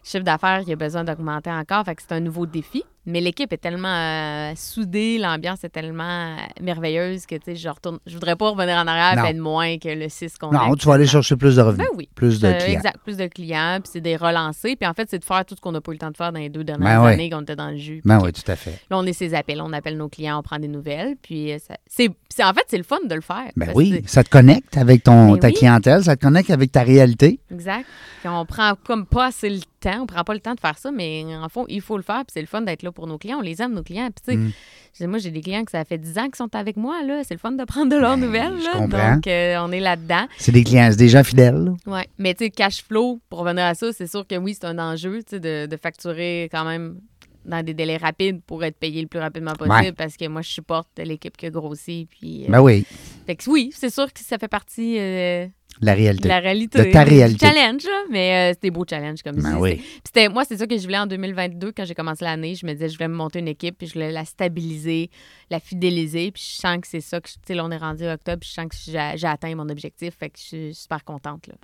[0.03, 1.85] chiffre d'affaires, il y a besoin d'augmenter encore.
[1.85, 2.83] Fait que c'est un nouveau défi.
[3.07, 6.03] Mais l'équipe est tellement euh, soudée, l'ambiance est tellement
[6.35, 7.99] euh, merveilleuse que, tu sais, je retourne.
[8.07, 10.75] Je voudrais pas revenir en arrière et être moins que le 6 qu'on a Non,
[10.75, 12.09] tu vas aller chercher plus de revenus, Ben oui.
[12.15, 12.77] plus de Euh, clients.
[12.77, 14.75] Exact, plus de clients, puis c'est des relancés.
[14.75, 16.17] Puis en fait, c'est de faire tout ce qu'on n'a pas eu le temps de
[16.17, 17.13] faire dans les deux dernières Ben oui.
[17.13, 18.01] années qu'on était dans le jus.
[18.05, 18.79] Ben oui, tout à fait.
[18.89, 21.15] Là, on est ses appels, on appelle nos clients, on prend des nouvelles.
[21.21, 23.51] Puis ça- c'est, c'est- en fait, c'est le fun de le faire.
[23.55, 25.53] Ben oui, ça te connecte avec ton, Ben ta oui.
[25.53, 27.39] clientèle, ça te connecte avec ta réalité.
[27.51, 27.85] Exact.
[28.21, 30.77] Puis on prend comme pas assez le temps, on prend pas le temps de faire
[30.77, 32.19] ça, mais en fond, il faut le faire.
[32.25, 33.37] Puis c'est le fun d'être là pour nos clients.
[33.39, 34.09] On les aime, nos clients.
[34.11, 34.51] Puis tu
[34.93, 35.09] sais, Mm.
[35.09, 37.03] moi, j'ai des clients que ça fait 10 ans qu'ils sont avec moi.
[37.03, 37.21] là.
[37.23, 38.59] C'est le fun de prendre de leurs Ben, nouvelles.
[38.59, 38.71] je là.
[38.73, 39.13] comprends.
[39.15, 40.27] Donc, euh, on est là-dedans.
[40.37, 41.73] C'est des clients, c'est des gens fidèles.
[41.85, 44.65] Oui, mais tu sais, cash flow, pour revenir à ça, c'est sûr que oui, c'est
[44.67, 46.99] un enjeu, tu sais, de, de facturer quand même
[47.43, 49.91] dans des délais rapides pour être payé le plus rapidement possible Ouais.
[49.91, 52.07] parce que moi, je supporte l'équipe qui a grossi.
[52.09, 52.85] Puis, euh, Ben oui,
[53.27, 55.45] fait que oui, c'est sûr que ça fait partie euh,
[55.81, 56.29] la réalité.
[56.29, 56.85] la réalité.
[56.85, 57.45] De ta réalité.
[57.45, 59.59] challenge, mais euh, c'est des beaux challenges comme Ben ça.
[59.59, 59.81] oui.
[60.05, 62.55] C'était, moi, c'est ça que je voulais en 2022 quand j'ai commencé l'année.
[62.55, 65.09] Je me disais, je voulais me monter une équipe, puis je voulais la stabiliser,
[65.51, 66.31] la fidéliser.
[66.31, 68.37] Puis je sens que c'est ça que, je- tu sais, là, on est rendu octobre,
[68.39, 68.75] puis je sens que
[69.17, 70.13] j'ai, atteint mon objectif.
[70.17, 71.47] Fait que je suis super contente.
[71.47, 71.55] Là.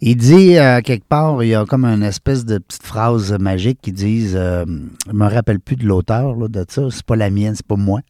[0.00, 3.78] Il dit euh, quelque part, il y a comme une espèce de petite phrase magique
[3.80, 4.64] qui dit euh,
[5.06, 8.00] Je me rappelle plus de l'auteur de ça, c'est pas la mienne, c'est pas moi.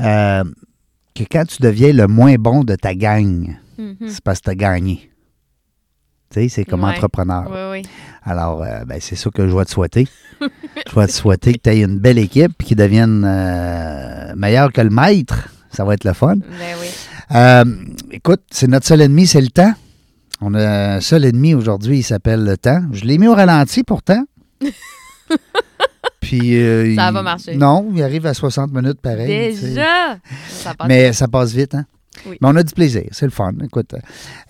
[0.00, 0.44] Euh,
[1.14, 4.08] que quand tu deviens le moins bon de ta gang, Mhm.
[4.08, 5.10] c'est parce que tu as gagné.
[6.30, 6.90] Tu sais, c'est comme Ouais.
[6.90, 7.44] entrepreneur.
[7.48, 7.90] Oui, oui.
[8.22, 10.06] Alors, euh, ben, c'est ça que je vais te souhaiter.
[10.40, 14.72] je vais te souhaiter que tu aies une belle équipe et qu'ils deviennent euh, meilleurs
[14.72, 15.48] que le maître.
[15.70, 16.36] Ça va être le fun.
[16.36, 16.44] Ben
[16.80, 16.88] oui.
[17.34, 17.64] Euh,
[18.10, 19.72] écoute, c'est notre seul ennemi, c'est le temps.
[20.40, 22.82] On a un seul ennemi aujourd'hui, il s'appelle le temps.
[22.92, 24.24] Je l'ai mis au ralenti pourtant.
[26.20, 27.56] Puis, euh, Ça il- va marcher.
[27.56, 29.26] Non, il arrive à 60 minutes pareil.
[29.56, 30.18] Déjà!
[30.48, 30.88] Ça passe.
[30.88, 31.86] Mais ça passe vite, hein?
[32.28, 32.36] Oui.
[32.40, 33.52] Mais on a du plaisir, c'est le fun.
[33.64, 33.94] Écoute,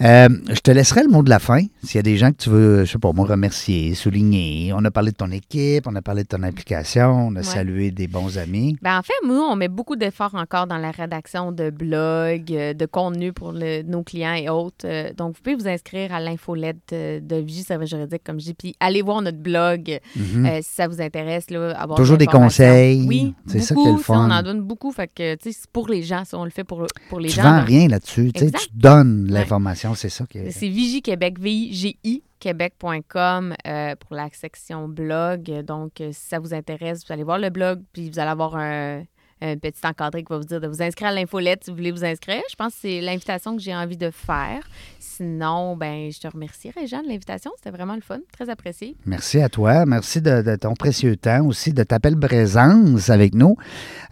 [0.01, 1.61] euh, je te laisserai le mot de la fin.
[1.83, 4.73] S'il y a des gens que tu veux, je sais pas, moi, remercier, souligner.
[4.75, 7.43] On a parlé de ton équipe, on a parlé de ton implication, on a Ouais.
[7.45, 8.77] salué des bons amis.
[8.83, 12.75] Ben, en fait, nous, on met beaucoup d'efforts encore dans la rédaction de blogs, euh,
[12.75, 14.87] de contenu pour le- nos clients et autres.
[14.87, 18.55] Euh, donc, vous pouvez vous inscrire à l'infolette de Vigie Service Juridique, comme je dis,
[18.55, 20.47] puis allez voir notre blog Mhm.
[20.47, 21.51] euh, si ça vous intéresse.
[21.51, 23.05] Là, avoir Toujours de des conseils.
[23.07, 24.27] Oui, C'est ça qui est le fun.
[24.29, 24.91] On en donne beaucoup.
[24.93, 27.29] Fait que, tu sais, c'est pour les gens, ça, on le fait pour, pour les
[27.29, 27.43] tu gens.
[27.43, 28.33] vends rien là-dessus.
[28.33, 28.51] tu sais.
[28.51, 30.51] Tu donnes l'information, c'est ça qui est.
[30.51, 35.51] C'est Vigie Québec, V-I-G-I, québec.com euh, pour la section blog.
[35.65, 38.57] Donc, euh, si ça vous intéresse, vous allez voir le blog, puis vous allez avoir
[38.57, 39.05] un,
[39.41, 41.93] un petit encadré qui va vous dire de vous inscrire à l'infolette si vous voulez
[41.93, 42.43] vous inscrire.
[42.51, 44.61] Je pense que c'est l'invitation que j'ai envie de faire.
[44.99, 47.51] Sinon, ben, je te remercierais, Jean, de l'invitation.
[47.57, 48.97] C'était vraiment le fun, très apprécié.
[49.07, 49.85] Merci à toi.
[49.87, 53.57] Merci de, de ton précieux temps aussi, de ta belle présence avec nous.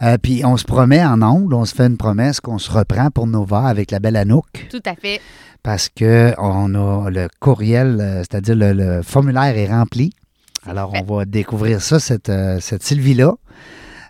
[0.02, 3.10] Euh, puis on se promet en ondes, on se fait une promesse qu'on se reprend
[3.10, 4.68] pour Nova avec la belle Anouk.
[4.70, 5.20] Tout à fait.
[5.62, 10.12] parce que on a le courriel, euh, c'est-à-dire le, le formulaire est rempli.
[10.68, 13.34] Alors, on va découvrir ça, cette, euh, cette Sylvie-là.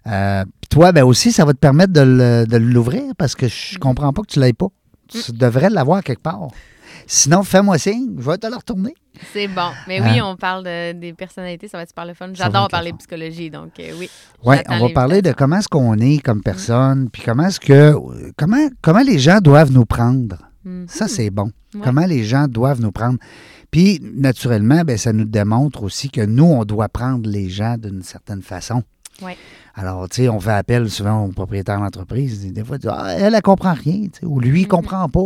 [0.06, 3.78] Euh, puis toi, ben aussi, ça va te permettre de de l'ouvrir parce que je
[3.78, 4.68] comprends pas que tu l'aies pas.
[5.08, 6.48] Tu devrais l'avoir quelque part.
[7.08, 8.94] Sinon, fais-moi signe, je vais te le retourner.
[9.32, 9.70] C'est bon.
[9.86, 12.28] Mais oui, on parle de- des personnalités, ça va être super le fun.
[12.34, 12.96] J'adore le parler fun.
[12.96, 14.10] psychologie, donc euh, oui.
[14.44, 17.94] Oui, on va parler de comment est-ce qu'on est comme personne, puis comment est-ce que
[18.36, 20.36] comment comment les gens doivent nous prendre.
[20.64, 20.86] Mhm.
[20.88, 21.50] Ça, c'est bon.
[21.74, 21.80] Ouais.
[21.84, 23.18] Comment les gens doivent nous prendre.
[23.70, 28.02] Puis, naturellement, ben, ça nous démontre aussi que nous, on doit prendre les gens d'une
[28.02, 28.82] certaine façon.
[29.22, 29.36] Ouais.
[29.74, 32.52] Alors, tu sais, on fait appel souvent aux propriétaires d'entreprise.
[32.52, 34.08] Des fois, Ah, elle, elle comprend rien.
[34.22, 34.68] Ou lui, il Mhm.
[34.68, 35.20] comprend pas.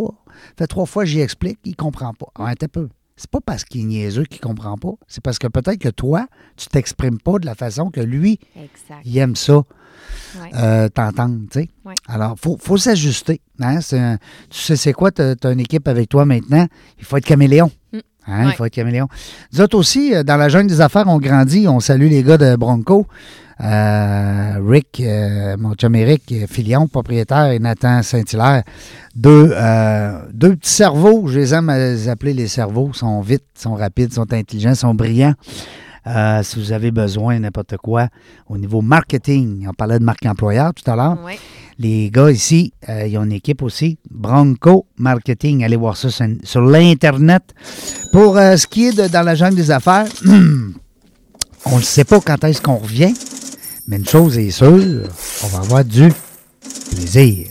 [0.58, 2.26] Fait trois fois, j'y explique, il comprend pas.
[2.38, 2.88] Ah, un peu.
[3.16, 4.92] C'est pas parce qu'il est niaiseux qu'il comprend pas.
[5.06, 6.26] C'est parce que peut-être que toi,
[6.56, 9.02] tu t'exprimes pas de la façon que lui, Exact.
[9.04, 9.56] il aime ça
[10.40, 10.50] Ouais.
[10.54, 11.68] euh, t'entendre, tu sais.
[11.84, 11.92] Ouais.
[12.08, 13.42] Alors, il faut, faut s'ajuster.
[13.60, 13.80] Hein?
[13.92, 14.16] Un-
[14.48, 16.66] tu sais, c'est quoi, tu as, une équipe avec toi maintenant,
[16.98, 17.70] il faut être caméléon.
[17.92, 17.98] Mm.
[18.26, 18.48] Hein?
[18.48, 19.08] Il faut être caméléon.
[19.52, 21.68] Nous autres aussi, euh, dans la jungle des affaires, on grandit.
[21.68, 23.06] On salue les gars de Bronco.
[23.62, 28.62] Euh, Rick, euh, mon chum Eric, euh, Filion, propriétaire, et Nathan Saint-Hilaire.
[29.14, 29.54] Deux,
[30.32, 32.92] deux petits cerveaux, je les aime à les appeler les cerveaux.
[32.92, 35.34] Sont vite, sont rapides, sont intelligents, sont brillants.
[36.06, 38.08] Euh, si vous avez besoin n'importe quoi
[38.48, 41.18] au niveau marketing, on parlait de marque employeur tout à l'heure.
[41.78, 45.64] Les gars ici, euh, ils ont une équipe aussi, Bronco Marketing.
[45.64, 47.54] Allez voir ça sur, sur l'Internet.
[48.12, 50.06] Pour euh, ce qui est de dans la jungle des affaires,
[51.66, 53.14] on ne sait pas quand est-ce qu'on revient,
[53.90, 55.02] mais une chose est sûre,
[55.42, 56.12] on va avoir du
[56.92, 57.48] plaisir.